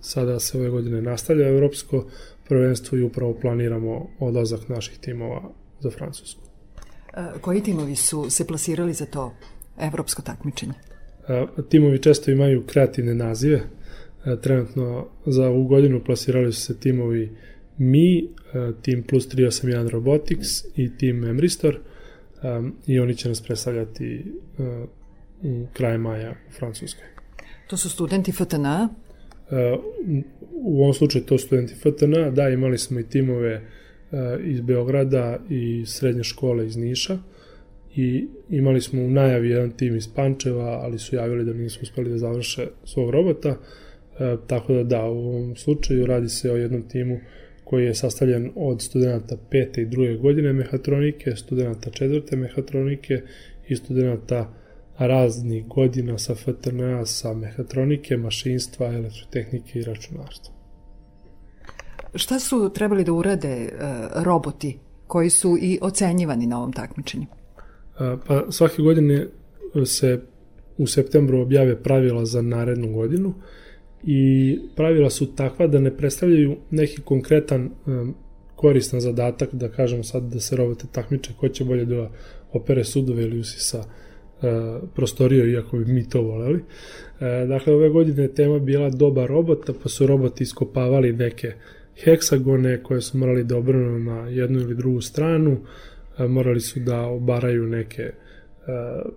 sada 0.00 0.40
se 0.40 0.58
ove 0.58 0.70
godine 0.70 1.02
nastavlja 1.02 1.48
evropsko 1.48 2.06
prvenstvo 2.48 2.98
i 2.98 3.02
upravo 3.02 3.38
planiramo 3.40 4.08
odlazak 4.18 4.68
naših 4.68 4.98
timova 4.98 5.52
za 5.80 5.90
Francusku. 5.90 6.43
Koji 7.40 7.62
timovi 7.62 7.96
su 7.96 8.30
se 8.30 8.46
plasirali 8.46 8.92
za 8.92 9.06
to 9.06 9.34
evropsko 9.80 10.22
takmičenje? 10.22 10.72
Timovi 11.68 11.98
često 11.98 12.30
imaju 12.30 12.66
kreativne 12.66 13.14
nazive. 13.14 13.60
Trenutno 14.42 15.06
za 15.26 15.48
ovu 15.48 15.64
godinu 15.64 16.04
plasirali 16.04 16.52
su 16.52 16.60
se 16.60 16.80
timovi 16.80 17.36
Mi, 17.78 18.28
tim 18.82 19.02
plus 19.02 19.28
381 19.28 19.88
Robotics 19.88 20.48
i 20.76 20.96
tim 20.96 21.24
Emristor 21.24 21.78
i 22.86 23.00
oni 23.00 23.16
će 23.16 23.28
nas 23.28 23.40
predstavljati 23.40 24.24
u 25.42 25.66
kraju 25.72 25.98
maja 25.98 26.34
u 26.48 26.52
Francuskoj. 26.52 27.04
To 27.66 27.76
su 27.76 27.90
studenti 27.90 28.32
FTN? 28.32 28.66
U 30.50 30.82
ovom 30.82 30.94
slučaju 30.94 31.24
to 31.24 31.38
studenti 31.38 31.74
FTN, 31.74 32.34
da, 32.34 32.48
imali 32.48 32.78
smo 32.78 33.00
i 33.00 33.08
timove 33.08 33.54
E, 33.54 33.83
iz 34.44 34.60
Beograda 34.60 35.38
i 35.50 35.84
srednje 35.86 36.24
škole 36.24 36.66
iz 36.66 36.76
Niša 36.76 37.18
i 37.96 38.28
imali 38.50 38.80
smo 38.80 39.02
u 39.02 39.10
najavi 39.10 39.50
jedan 39.50 39.70
tim 39.70 39.96
iz 39.96 40.08
Pančeva, 40.14 40.80
ali 40.82 40.98
su 40.98 41.16
javili 41.16 41.44
da 41.44 41.52
nisu 41.52 41.78
uspeli 41.82 42.10
da 42.10 42.18
završe 42.18 42.66
svog 42.84 43.10
robota, 43.10 43.48
e, 43.48 44.36
tako 44.46 44.72
da 44.72 44.82
da, 44.82 45.04
u 45.04 45.18
ovom 45.18 45.56
slučaju 45.56 46.06
radi 46.06 46.28
se 46.28 46.52
o 46.52 46.56
jednom 46.56 46.82
timu 46.88 47.18
koji 47.64 47.84
je 47.84 47.94
sastavljen 47.94 48.50
od 48.54 48.82
studenta 48.82 49.36
pete 49.50 49.82
i 49.82 49.86
druge 49.86 50.14
godine 50.14 50.52
mehatronike, 50.52 51.36
studenta 51.36 51.90
četvrte 51.90 52.36
mehatronike 52.36 53.22
i 53.68 53.76
studenta 53.76 54.54
raznih 54.98 55.66
godina 55.66 56.18
sa 56.18 56.34
FTNA, 56.34 57.06
sa 57.06 57.34
mehatronike, 57.34 58.16
mašinstva, 58.16 58.94
elektrotehnike 58.94 59.78
i 59.78 59.82
računarstva. 59.82 60.53
Šta 62.14 62.38
su 62.38 62.70
trebali 62.74 63.04
da 63.04 63.12
urade 63.12 63.48
e, 63.48 63.70
roboti 64.14 64.78
koji 65.06 65.30
su 65.30 65.58
i 65.60 65.78
ocenjivani 65.82 66.46
na 66.46 66.58
ovom 66.58 66.72
takmičenju? 66.72 67.26
Pa 68.26 68.44
svake 68.50 68.82
godine 68.82 69.26
se 69.84 70.20
u 70.78 70.86
septembru 70.86 71.40
objave 71.40 71.82
pravila 71.82 72.24
za 72.24 72.42
narednu 72.42 72.92
godinu 72.92 73.34
i 74.02 74.58
pravila 74.76 75.10
su 75.10 75.34
takva 75.34 75.66
da 75.66 75.78
ne 75.78 75.96
predstavljaju 75.96 76.56
neki 76.70 77.02
konkretan 77.02 77.70
koristan 78.56 79.00
zadatak, 79.00 79.54
da 79.54 79.68
kažemo 79.68 80.02
sad 80.02 80.22
da 80.22 80.40
se 80.40 80.56
robote 80.56 80.86
takmiče 80.92 81.32
ko 81.40 81.48
će 81.48 81.64
bolje 81.64 81.84
da 81.84 82.10
opere 82.52 82.84
sudove 82.84 83.22
ili 83.22 83.38
usisa 83.38 83.84
prostorio, 84.94 85.46
iako 85.46 85.76
bi 85.76 85.92
mi 85.92 86.08
to 86.08 86.22
voleli. 86.22 86.64
Dakle, 87.48 87.74
ove 87.74 87.88
godine 87.88 88.28
tema 88.28 88.58
bila 88.58 88.90
doba 88.90 89.26
robota, 89.26 89.72
pa 89.82 89.88
su 89.88 90.06
roboti 90.06 90.42
iskopavali 90.42 91.12
neke 91.12 91.48
uh, 91.48 91.54
heksagone 91.96 92.82
koje 92.82 93.00
su 93.00 93.18
morali 93.18 93.44
da 93.44 93.56
obrnu 93.56 93.98
na 93.98 94.28
jednu 94.28 94.60
ili 94.60 94.74
drugu 94.74 95.00
stranu, 95.00 95.56
e, 96.18 96.26
morali 96.26 96.60
su 96.60 96.80
da 96.80 97.00
obaraju 97.00 97.66
neke 97.66 98.02
e, 98.02 98.12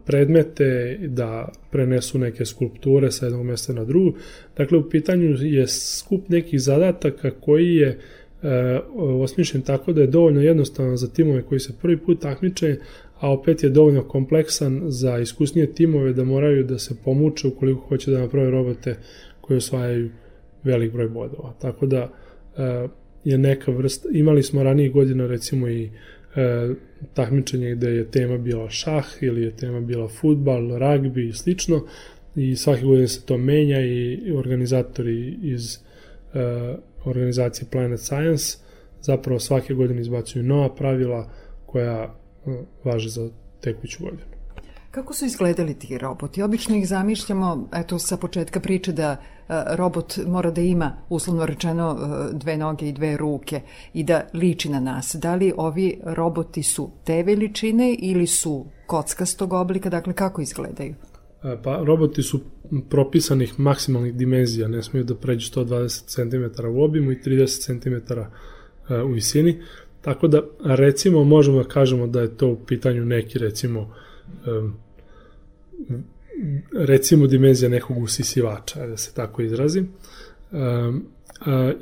predmete, 0.06 0.98
da 1.02 1.50
prenesu 1.72 2.20
neke 2.20 2.46
skulpture 2.46 3.12
sa 3.12 3.26
jednog 3.26 3.46
mesta 3.46 3.74
na 3.74 3.84
drugu. 3.84 4.14
Dakle, 4.58 4.78
u 4.78 4.90
pitanju 4.90 5.36
je 5.40 5.68
skup 5.68 6.30
nekih 6.30 6.62
zadataka 6.62 7.32
koji 7.32 7.76
je 7.76 7.88
e, 7.88 8.80
osmišljen 8.96 9.64
tako 9.64 9.94
da 9.94 10.02
je 10.02 10.08
dovoljno 10.08 10.42
jednostavan 10.42 10.98
za 10.98 11.08
timove 11.08 11.42
koji 11.42 11.60
se 11.60 11.74
prvi 11.82 11.98
put 11.98 12.22
takmiče, 12.22 12.76
a 13.20 13.32
opet 13.32 13.64
je 13.64 13.70
dovoljno 13.70 14.04
kompleksan 14.04 14.82
za 14.86 15.20
iskusnije 15.20 15.74
timove 15.74 16.14
da 16.14 16.24
moraju 16.24 16.64
da 16.64 16.80
se 16.80 16.96
pomuče 17.06 17.48
ukoliko 17.48 17.82
hoće 17.82 18.12
da 18.12 18.20
naprave 18.20 18.52
robote 18.52 18.96
koji 19.42 19.58
osvajaju 19.58 20.10
velik 20.64 20.94
broj 20.94 21.08
bodova. 21.08 21.54
Tako 21.62 21.86
da 21.86 22.14
je 23.24 23.38
neka 23.38 23.72
vrsta, 23.72 24.10
imali 24.12 24.44
smo 24.44 24.64
ranije 24.64 24.90
godina 24.90 25.28
recimo 25.28 25.68
i 25.68 25.90
e, 26.36 26.70
takmičenje 27.14 27.76
gde 27.76 27.90
je 27.90 28.12
tema 28.12 28.38
bila 28.38 28.70
šah 28.70 29.06
ili 29.22 29.42
je 29.42 29.56
tema 29.56 29.82
bila 29.82 30.08
futbal, 30.08 30.78
ragbi 30.78 31.28
i 31.28 31.34
slično 31.34 31.86
i 32.36 32.56
svake 32.56 32.82
godine 32.82 33.08
se 33.08 33.26
to 33.26 33.38
menja 33.38 33.82
i 33.82 34.32
organizatori 34.36 35.38
iz 35.42 35.76
e, 35.76 35.80
organizacije 37.06 37.68
Planet 37.72 38.00
Science 38.00 38.58
zapravo 39.02 39.40
svake 39.40 39.74
godine 39.74 40.02
izbacuju 40.02 40.44
nova 40.44 40.76
pravila 40.76 41.32
koja 41.66 42.16
važe 42.84 43.10
za 43.10 43.30
tekuću 43.62 44.04
godinu. 44.04 44.37
Kako 44.98 45.14
su 45.14 45.26
izgledali 45.26 45.74
ti 45.80 45.98
roboti? 45.98 46.42
Obično 46.42 46.76
ih 46.76 46.88
zamišljamo, 46.88 47.70
eto, 47.74 48.00
sa 48.00 48.18
početka 48.18 48.60
priče 48.60 48.92
da 48.92 49.12
e, 49.12 49.18
robot 49.76 50.18
mora 50.28 50.52
da 50.52 50.62
ima, 50.62 50.98
uslovno 51.10 51.46
rečeno, 51.46 51.98
e, 52.00 52.38
dve 52.38 52.58
noge 52.58 52.88
i 52.88 52.92
dve 52.92 53.18
ruke 53.18 53.62
i 53.94 54.04
da 54.04 54.22
liči 54.34 54.70
na 54.70 54.80
nas. 54.80 55.16
Da 55.16 55.36
li 55.36 55.54
ovi 55.58 56.00
roboti 56.04 56.64
su 56.64 56.92
te 57.04 57.24
veličine 57.24 57.96
ili 58.00 58.28
su 58.28 58.66
kockastog 58.88 59.54
oblika? 59.54 59.90
Dakle, 59.90 60.14
kako 60.14 60.42
izgledaju? 60.42 60.96
E, 61.44 61.58
pa, 61.64 61.84
roboti 61.84 62.24
su 62.24 62.42
propisanih 62.90 63.60
maksimalnih 63.60 64.14
dimenzija, 64.14 64.68
ne 64.68 64.84
smiju 64.84 65.04
da 65.04 65.16
pređu 65.16 65.52
120 65.52 66.06
cm 66.08 66.66
u 66.68 66.84
obimu 66.84 67.12
i 67.12 67.20
30 67.26 67.66
cm 67.66 68.14
u 69.06 69.12
visini, 69.12 69.62
tako 70.02 70.28
da 70.28 70.42
recimo 70.64 71.24
možemo 71.24 71.64
da 71.64 71.70
kažemo 71.70 72.08
da 72.08 72.22
je 72.22 72.38
to 72.38 72.48
u 72.48 72.58
pitanju 72.66 73.06
neki 73.06 73.40
recimo 73.40 73.94
recimo 76.74 77.28
dimenzija 77.28 77.70
nekog 77.70 77.98
usisivača, 77.98 78.88
da 78.88 78.98
se 78.98 79.14
tako 79.14 79.42
izrazim. 79.42 79.88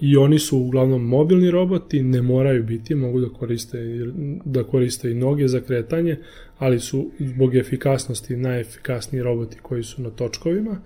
I 0.02 0.18
oni 0.18 0.40
su 0.40 0.58
uglavnom 0.58 1.08
mobilni 1.08 1.52
roboti, 1.52 2.04
ne 2.04 2.22
moraju 2.22 2.64
biti, 2.64 2.96
mogu 2.96 3.20
da 3.20 3.30
koriste, 3.30 3.78
da 4.46 4.64
koriste 4.64 5.12
i 5.12 5.16
noge 5.16 5.48
za 5.48 5.60
kretanje, 5.60 6.18
ali 6.58 6.80
su 6.80 7.12
zbog 7.20 7.56
efikasnosti 7.56 8.38
najefikasniji 8.38 9.24
roboti 9.24 9.58
koji 9.62 9.84
su 9.84 10.02
na 10.02 10.10
točkovima. 10.10 10.82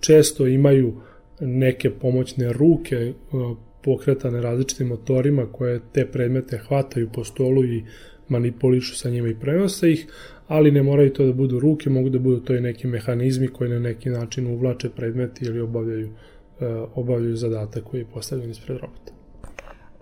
Često 0.00 0.46
imaju 0.46 1.00
neke 1.40 1.90
pomoćne 1.90 2.52
ruke 2.52 3.12
uh, 3.32 3.56
pokretane 3.84 4.40
različitim 4.40 4.86
motorima 4.86 5.46
koje 5.52 5.80
te 5.92 6.06
predmete 6.06 6.58
hvataju 6.58 7.08
po 7.12 7.24
stolu 7.24 7.64
i 7.64 7.84
manipulišu 8.28 8.96
sa 8.96 9.10
njima 9.10 9.28
i 9.28 9.34
prenose 9.40 9.92
ih, 9.92 10.06
ali 10.48 10.70
ne 10.70 10.82
moraju 10.82 11.12
to 11.12 11.26
da 11.26 11.32
budu 11.32 11.60
ruke, 11.60 11.90
mogu 11.90 12.08
da 12.08 12.18
budu 12.18 12.40
to 12.40 12.54
i 12.54 12.60
neki 12.60 12.86
mehanizmi 12.86 13.48
koji 13.48 13.70
na 13.70 13.78
neki 13.78 14.10
način 14.10 14.46
uvlače 14.46 14.90
predmeti 14.90 15.44
ili 15.44 15.60
obavljaju, 15.60 16.08
uh, 16.08 16.66
obavljaju 16.94 17.36
zadatak 17.36 17.84
koji 17.84 18.00
je 18.00 18.06
postavljen 18.14 18.50
ispred 18.50 18.78
robota. 18.78 19.12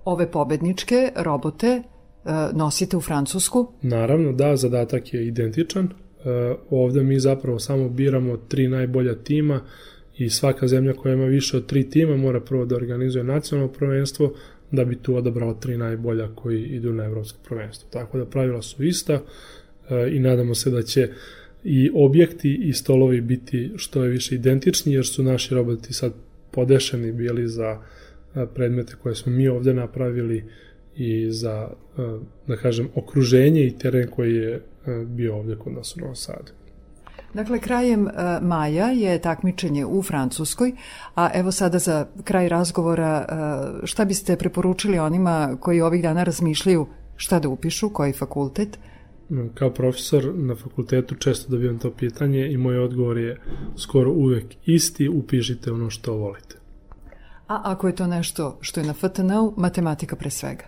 Ove 0.05 0.31
pobedničke 0.31 1.13
robote 1.17 1.83
uh, 1.83 2.31
nosite 2.57 2.97
u 2.97 3.01
Francusku? 3.01 3.73
Naravno, 3.83 4.33
da, 4.33 4.57
zadatak 4.57 5.15
je 5.15 5.27
identičan. 5.27 5.85
Uh, 5.85 5.93
ovde 6.71 7.03
mi 7.03 7.21
zapravo 7.21 7.59
samo 7.59 7.89
biramo 7.89 8.37
tri 8.37 8.69
najbolja 8.69 9.15
tima 9.15 9.61
i 10.17 10.31
svaka 10.31 10.69
zemlja 10.69 10.93
koja 10.93 11.15
ima 11.15 11.25
više 11.25 11.57
od 11.57 11.67
tri 11.67 11.91
tima 11.91 12.17
mora 12.17 12.41
prvo 12.41 12.65
da 12.65 12.77
organizuje 12.77 13.25
nacionalno 13.25 13.73
prvenstvo 13.73 14.33
da 14.71 14.85
bi 14.85 14.97
tu 14.97 15.17
odabrao 15.17 15.55
tri 15.55 15.77
najbolja 15.77 16.29
koji 16.35 16.63
idu 16.63 16.93
na 16.93 17.05
evropsko 17.05 17.39
prvenstvo. 17.49 17.89
Tako 17.91 18.19
da 18.19 18.27
pravila 18.27 18.63
su 18.63 18.85
ista, 18.85 19.21
i 20.13 20.19
nadamo 20.19 20.55
se 20.55 20.71
da 20.71 20.83
će 20.83 21.09
i 21.65 21.91
objekti 21.95 22.55
i 22.55 22.73
stolovi 22.73 23.21
biti 23.21 23.73
što 23.77 24.05
je 24.05 24.11
više 24.11 24.35
identični, 24.35 24.93
jer 24.93 25.07
su 25.07 25.23
naši 25.23 25.55
roboti 25.55 25.93
sad 25.93 26.13
podešeni 26.51 27.13
bili 27.13 27.49
za 27.49 27.79
predmete 28.55 28.95
koje 29.03 29.15
smo 29.15 29.33
mi 29.33 29.49
ovde 29.49 29.75
napravili 29.75 30.45
i 30.97 31.31
za, 31.31 31.69
da 32.47 32.57
kažem, 32.57 32.89
okruženje 32.95 33.67
i 33.67 33.79
teren 33.79 34.09
koji 34.11 34.35
je 34.35 34.63
bio 35.07 35.37
ovde 35.37 35.57
kod 35.57 35.73
nas 35.73 35.97
u 35.97 36.01
Novom 36.01 36.17
Sadu. 36.17 36.53
Dakle, 37.35 37.59
krajem 37.59 38.09
maja 38.43 38.87
je 38.87 39.19
takmičenje 39.19 39.87
u 39.87 40.03
Francuskoj, 40.03 40.73
a 41.15 41.31
evo 41.35 41.53
sada 41.53 41.79
za 41.79 42.07
kraj 42.25 42.49
razgovora 42.49 43.27
šta 43.85 44.05
biste 44.05 44.37
preporučili 44.37 44.99
onima 44.99 45.57
koji 45.61 45.81
ovih 45.81 46.03
dana 46.03 46.25
razmišljaju 46.25 46.87
šta 47.17 47.41
da 47.41 47.49
upišu, 47.49 47.91
koji 47.91 48.13
fakultet– 48.13 48.79
kao 49.55 49.71
profesor 49.71 50.35
na 50.35 50.55
fakultetu 50.55 51.15
često 51.15 51.51
dobijam 51.51 51.79
to 51.79 51.91
pitanje 51.91 52.49
i 52.53 52.57
moj 52.57 52.79
odgovor 52.79 53.19
je 53.19 53.41
skoro 53.77 54.13
uvek 54.13 54.45
isti, 54.67 55.09
upišite 55.09 55.73
ono 55.73 55.91
što 55.91 56.15
volite. 56.15 56.57
A 57.49 57.61
ako 57.65 57.87
je 57.87 57.95
to 57.95 58.07
nešto 58.07 58.59
što 58.61 58.81
je 58.81 58.87
na 58.87 58.93
FTN-u, 58.93 59.55
matematika 59.57 60.17
pre 60.17 60.31
svega? 60.31 60.65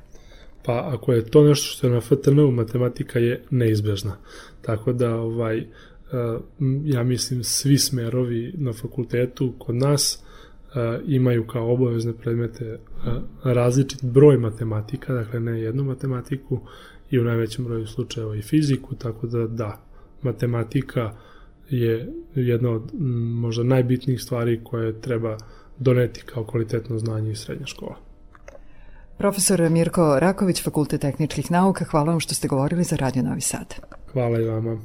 Pa 0.65 0.91
ako 0.95 1.13
je 1.13 1.31
to 1.31 1.45
nešto 1.45 1.67
što 1.67 1.87
je 1.87 1.93
na 1.93 2.01
FTN-u, 2.01 2.51
matematika 2.51 3.19
je 3.19 3.43
neizbežna. 3.51 4.17
Tako 4.63 4.93
da 4.93 5.17
ovaj, 5.17 5.59
eh, 5.59 5.67
ja 6.85 7.03
mislim 7.03 7.45
svi 7.45 7.79
smerovi 7.79 8.55
na 8.57 8.73
fakultetu 8.73 9.53
kod 9.59 9.75
nas 9.75 10.19
eh, 10.75 11.01
imaju 11.07 11.47
kao 11.47 11.73
obavezne 11.73 12.13
predmete 12.13 12.65
eh, 12.65 12.79
različit 13.45 14.05
broj 14.05 14.37
matematika, 14.37 15.15
dakle 15.15 15.41
ne 15.41 15.61
jednu 15.61 15.85
matematiku, 15.85 16.61
i 17.13 17.19
u 17.19 17.25
najvećem 17.25 17.65
broju 17.65 17.87
slučajeva 17.87 18.37
i 18.37 18.43
fiziku, 18.43 18.95
tako 18.95 19.27
da 19.27 19.47
da, 19.47 19.81
matematika 20.23 21.13
je 21.71 22.13
jedna 22.35 22.71
od 22.71 22.91
možda 23.41 23.65
najbitnijih 23.65 24.23
stvari 24.23 24.61
koje 24.65 25.01
treba 25.01 25.37
doneti 25.79 26.23
kao 26.23 26.45
kvalitetno 26.45 26.99
znanje 26.99 27.31
iz 27.31 27.39
srednje 27.39 27.67
škola. 27.67 27.97
Profesor 29.19 29.71
Mirko 29.71 30.19
Raković, 30.19 30.63
Fakultet 30.63 31.01
tehničkih 31.01 31.51
nauka, 31.51 31.85
hvala 31.85 32.11
vam 32.11 32.21
što 32.21 32.35
ste 32.35 32.49
govorili 32.49 32.85
za 32.85 32.97
Radio 32.97 33.23
Novi 33.23 33.41
Sad. 33.41 33.75
Hvala 34.13 34.41
i 34.41 34.45
vama. 34.45 34.81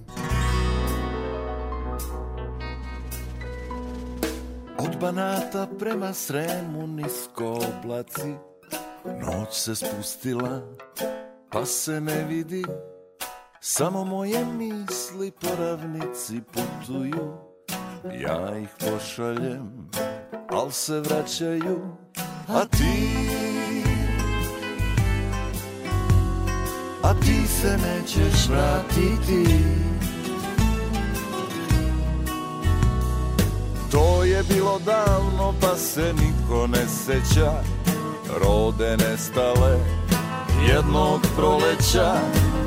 Od 4.80 4.98
Banata 5.02 5.68
prema 5.80 6.14
Sremu 6.14 6.88
nisko 6.88 7.52
oblaci, 7.52 8.34
noć 9.06 9.50
se 9.52 9.76
spustila, 9.76 10.62
pa 11.52 11.66
se 11.66 12.02
ne 12.02 12.24
vidi 12.24 12.64
Samo 13.62 14.04
moje 14.06 14.46
misli 14.46 15.32
po 15.32 15.48
ravnici 15.60 16.42
putuju. 16.54 17.34
Ja 18.22 18.58
ih 18.58 18.70
pošaljem, 18.80 19.90
al 20.50 20.72
se 20.72 21.00
vraćaju 21.00 21.80
A 22.48 22.66
ti 22.66 23.18
A 27.04 27.14
ti 27.14 27.48
se 27.48 27.78
nećeš 27.78 28.48
vratiti. 28.50 29.64
To 33.92 34.24
je 34.24 34.44
bilo 34.50 34.80
davno 34.80 35.54
pa 35.62 35.76
se 35.76 36.14
niko 36.14 36.68
ne 36.68 36.88
seća 36.88 37.52
Rode 38.42 38.98
nestale 38.98 40.07
jednog 40.70 41.22
proleća 41.36 42.14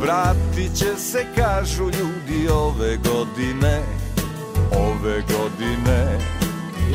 Vratit 0.00 0.76
će 0.76 0.96
se, 0.96 1.26
kažu 1.36 1.84
ljudi, 1.84 2.48
ove 2.48 2.96
godine. 2.96 3.82
Ove 4.72 5.22
godine 5.38 6.18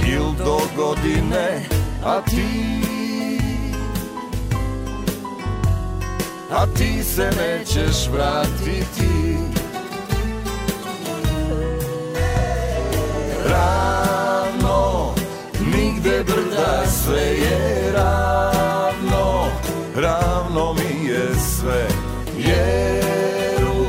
Il 0.07 0.45
do 0.45 0.59
godine 0.75 1.65
A 2.03 2.21
ti 2.21 2.85
A 6.51 6.65
ti 6.65 7.03
se 7.03 7.29
nećeš 7.37 8.09
vratiti. 8.13 9.37
Ravno 13.49 15.13
Nigde 15.59 16.23
brda 16.23 16.83
sve 16.87 17.21
je 17.21 17.91
ravno. 17.91 19.45
Ravno 19.95 20.73
mi 20.73 20.84
sve 21.39 21.87
Jer 22.37 23.65
u 23.65 23.85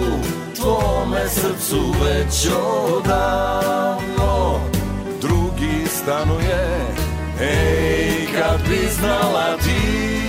tvome 0.57 1.29
srcu 1.29 1.95
već 2.05 2.49
odavno 2.95 4.61
Drugi 5.21 5.87
stanuje 6.03 6.81
Ej, 7.41 8.27
kad 8.39 8.69
bi 8.69 8.89
znala 8.99 9.57
ti 9.57 10.21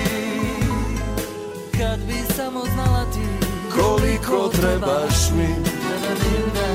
Kad 1.77 1.99
bi 1.99 2.33
samo 2.35 2.63
znala 2.73 3.05
ti 3.13 3.47
Koliko 3.75 4.49
trebaš 4.49 5.31
mi 5.37 5.77
Hajde 6.07 6.66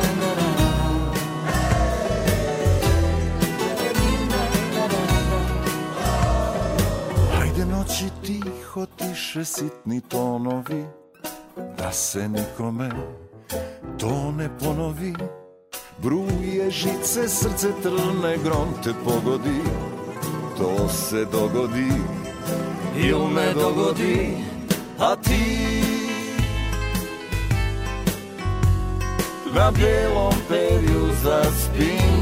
tiše 9.12 9.44
sitni 9.44 10.00
tonovi 10.00 10.84
Da 11.78 11.92
se 11.92 12.28
nikome 12.28 12.90
to 13.98 14.32
ne 14.36 14.48
ponovi. 14.58 15.14
Bruje 15.98 16.70
žice, 16.70 17.28
srce 17.28 17.68
trne, 17.82 18.36
grom 18.44 18.68
te 18.84 18.90
pogodi 19.04 19.62
To 20.58 20.88
se 20.88 21.24
dogodi 21.24 21.92
il 22.96 23.34
ne 23.34 23.54
dogodi 23.54 24.36
A 24.98 25.16
ti? 25.16 25.44
Na 29.54 29.70
belom 29.70 30.34
perju 30.48 31.08
zaspi 31.22 32.12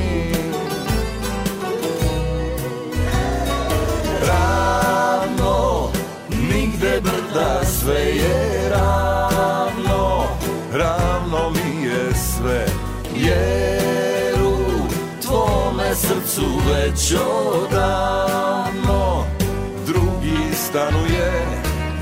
mi 6.81 7.01
brda 7.01 7.61
sve 7.65 8.01
je 8.01 8.69
ravno 8.71 10.23
Ravno 10.73 11.51
mi 11.51 11.85
je 11.85 12.15
sve. 12.15 12.67
Jer 13.17 14.43
u 14.43 14.57
tvome 15.23 15.95
srcu 15.95 16.47
već 16.71 17.15
odavno 17.55 19.25
Drugi 19.87 20.55
stanuje. 20.55 21.47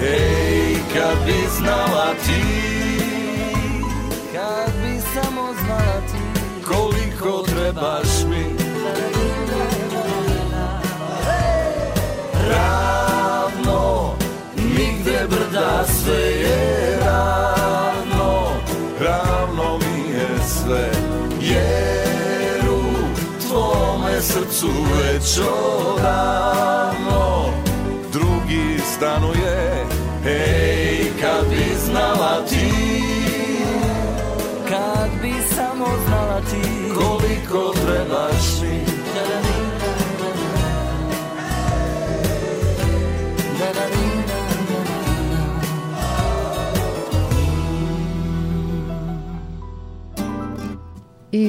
Ej, 0.03 0.75
kad 0.95 1.27
bi 1.27 1.49
znala 1.59 2.15
ti 2.27 2.43
Kad 4.33 4.73
bi 4.83 5.01
samo 5.15 5.43
znala 5.65 6.01
ti 6.07 6.41
Koliko 6.65 7.43
trebaš 7.43 8.25
mi. 8.31 8.45
Ravno, 12.51 12.88
nigde 12.88 12.88
brda 15.79 15.85
sve 15.87 16.31
je 16.31 16.99
ravno 17.05 18.49
Ravno 19.01 19.79
mi 19.79 20.13
je 20.13 20.29
sve. 20.49 20.91
Jer 21.41 22.71
u 22.71 22.83
tvome 23.49 24.21
srcu 24.21 24.69
već 24.69 25.39
odavno 25.87 27.45
Drugi 28.13 28.79
stanuje. 28.97 29.87
Ej, 30.27 31.07
kad 31.21 31.49
bi 31.51 31.65
znala 31.87 32.45
ti 32.49 33.03
Kad 34.69 35.11
bi 35.23 35.33
samo 35.57 35.87
znala 36.07 36.41
ti 36.41 36.93
Koliko 36.95 37.73
trebaš 37.73 38.08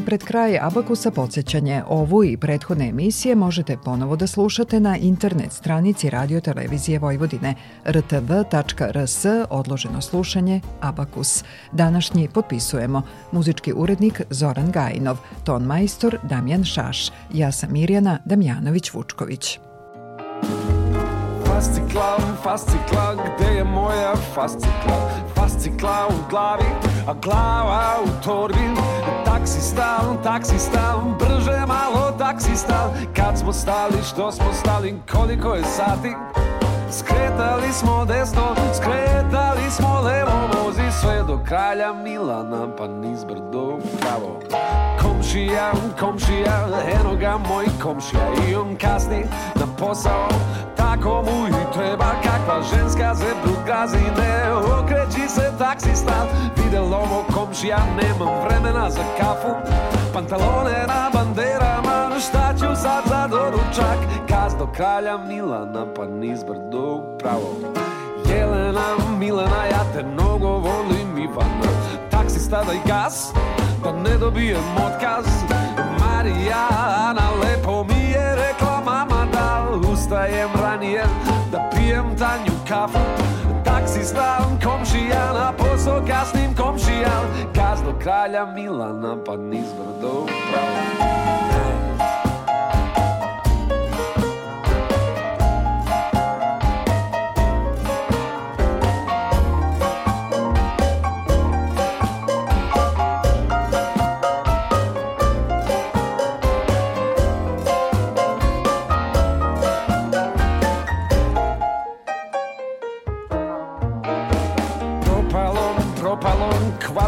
pred 0.10 0.24
kraj 0.24 0.58
Abakusa 0.62 1.12
podsjećanje 1.12 1.84
ovu 1.88 2.24
i 2.24 2.38
prethodne 2.38 2.88
emisije 2.88 3.36
možete 3.36 3.78
ponovo 3.78 4.16
da 4.16 4.28
slušate 4.28 4.80
na 4.80 4.98
internet 4.98 5.52
stranici 5.52 6.10
Radio 6.10 6.42
Televizije 6.42 7.00
Vojvodine 7.00 7.56
rtv.rs 7.86 9.26
odloženo 9.50 10.02
slušanje 10.02 10.62
Abakus. 10.82 11.44
Današnji 11.72 12.30
potpisujemo 12.34 13.02
muzički 13.32 13.74
urednik 13.74 14.22
Zoran 14.30 14.72
Gajinov, 14.72 15.18
ton 15.44 15.64
majstor 15.64 16.18
Damjan 16.24 16.64
Šaš, 16.64 17.12
ja 17.34 17.52
sam 17.52 17.74
Mirjana 17.74 18.20
Damjanović-Vučković. 18.26 19.60
Fascikla, 21.46 22.18
fascikla, 22.44 23.16
gde 23.16 23.54
je 23.54 23.64
moja 23.64 24.16
fascikla? 24.36 25.12
Fascikla 25.36 26.08
u 26.10 26.30
glavi, 26.30 26.89
a 27.10 27.14
glava 27.14 28.04
u 28.06 28.24
torbi 28.24 28.70
Taksista, 29.26 30.00
taksista, 30.24 30.96
brže 31.20 31.66
malo 31.68 32.12
taksista 32.18 32.94
Kad 33.16 33.38
smo 33.38 33.54
stali, 33.54 34.04
što 34.10 34.32
smo 34.32 34.54
stali, 34.54 34.96
koliko 35.12 35.54
je 35.56 35.64
sati? 35.64 36.14
Skretali 36.92 37.74
smo 37.74 38.06
desno, 38.06 38.56
skretali 38.74 39.72
smo 39.72 40.02
levo 40.02 40.32
Vozi 40.54 40.92
sve 41.02 41.24
do 41.28 41.40
kralja 41.48 41.94
Milana, 41.94 42.76
pa 42.76 42.88
niz 42.88 43.24
brdo 43.24 43.80
pravo 44.02 44.40
Komšija, 45.02 45.72
komšija, 46.00 46.68
eno 47.00 47.16
ga 47.16 47.38
moj 47.50 47.66
komšija 47.84 48.22
I 48.50 48.56
on 48.56 48.76
kasni 48.76 49.26
na 49.56 49.69
posao, 49.80 50.28
tako 50.78 51.24
mu 51.26 51.48
i 51.48 51.74
treba 51.74 52.12
Kakva 52.24 52.62
ženska 52.62 53.14
zebru 53.16 53.56
gazi, 53.68 54.04
ne 54.18 54.54
okreći 54.54 55.30
se 55.30 55.52
taksista 55.60 56.28
Videl 56.64 56.94
ovo 56.94 57.26
komšija, 57.34 57.78
nemam 58.02 58.44
vremena 58.46 58.90
za 58.90 59.04
kafu. 59.18 59.54
Pantalone 60.14 60.86
na 60.88 61.10
banderama, 61.14 62.20
šta 62.20 62.54
ću 62.54 62.82
sad 62.82 63.04
za 63.06 63.28
doručak? 63.28 63.98
Kaz 64.30 64.56
do 64.60 64.68
kralja 64.68 65.18
Milana, 65.18 65.94
pa 65.94 66.06
niz 66.06 66.44
brdo 66.44 67.18
pravo 67.20 67.56
Jelena, 68.30 68.96
Milena, 69.20 69.66
ja 69.72 69.84
te 69.94 70.04
mnogo 70.04 70.48
volim 70.48 71.18
Ivana. 71.18 71.72
Taksista 72.12 72.64
daj 72.64 72.78
gas, 72.86 73.32
da 73.84 73.92
ne 73.92 74.18
dobijem 74.18 74.64
otkaz. 74.78 75.26
Marijana, 76.00 77.30
lepo 77.44 77.84
Da 82.20 82.26
pijem 82.26 82.46
tanju 82.46 82.60
kafu 82.68 83.00
Taksista, 83.64 84.38
komšija, 84.64 85.34
na 85.34 85.54
posao 85.58 86.02
kasnim 86.08 86.56
komšija 86.56 87.22
Gaz 87.56 87.82
do 87.84 88.00
kralja 88.00 88.46
Milana, 88.46 89.24
pa 89.26 89.38
niz 89.38 89.68
brdo 89.74 90.26
pravo 90.26 91.49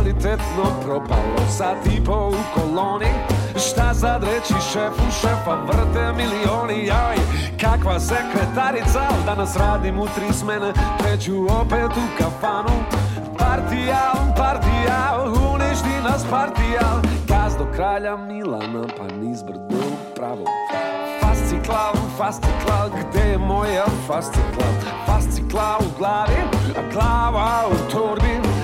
kvalitetno 0.01 0.63
propalo. 0.85 1.49
Sat 1.57 1.85
i 1.85 2.03
po 2.05 2.29
u 2.29 2.59
koloni 2.59 3.11
Šta 3.55 3.93
sad 3.93 4.23
reći 4.23 4.53
šefu, 4.71 5.11
šefa 5.21 5.55
vrte 5.67 6.13
milioni 6.13 6.87
Joj, 6.87 7.15
kakva 7.61 7.99
sekretarica 7.99 9.01
Danas 9.25 9.57
radim 9.57 9.99
u 9.99 10.05
tri 10.05 10.33
smene 10.33 10.73
Kreću 10.99 11.45
opet 11.61 11.97
u 11.97 12.17
kafanu. 12.17 12.83
Partija, 13.39 14.13
partija 14.37 15.25
Uništi 15.53 16.03
nas 16.03 16.25
partija 16.29 17.01
Gaz 17.27 17.57
do 17.57 17.67
kralja 17.75 18.17
Milana 18.17 18.87
Pa 18.97 19.15
niz 19.15 19.43
brdo 19.43 19.83
pravo. 20.15 20.45
Fascikla, 21.21 21.93
fascikla, 22.17 22.89
gde 22.89 23.29
je 23.29 23.37
moja 23.37 23.85
fascikla? 24.07 24.65
Fascikla 25.05 25.77
u 25.79 25.97
glavi, 25.97 26.41
a 26.77 26.91
glava 26.93 27.63
u 27.71 27.91
torbi 27.91 28.60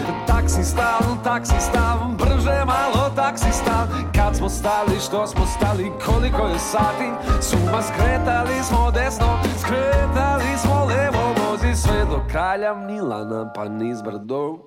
Taksista, 0.47 0.99
taksista, 1.23 1.99
brže 2.17 2.65
malo 2.65 3.11
taksista 3.15 3.87
Kad 4.15 4.35
smo 4.35 4.49
stali, 4.49 4.99
što 4.99 5.27
smo 5.27 5.45
stali, 5.45 5.91
koliko 6.05 6.47
je 6.47 6.59
sati? 6.59 7.09
Suma 7.41 7.81
skretali 7.81 8.63
smo 8.63 8.91
desno, 8.91 9.39
skretali 9.59 10.57
smo 10.57 10.85
levo 10.85 11.35
Vozi 11.37 11.75
sve 11.75 12.05
do 12.05 12.23
kralja 12.31 12.73
Milana, 12.73 13.53
pa 13.53 13.67
niz 13.67 14.01
brdo. 14.01 14.57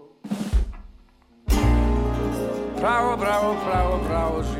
Pravo, 2.81 3.17
bravo, 3.17 3.57
pravo, 3.71 4.01
pravo, 4.09 4.43
živ 4.43 4.60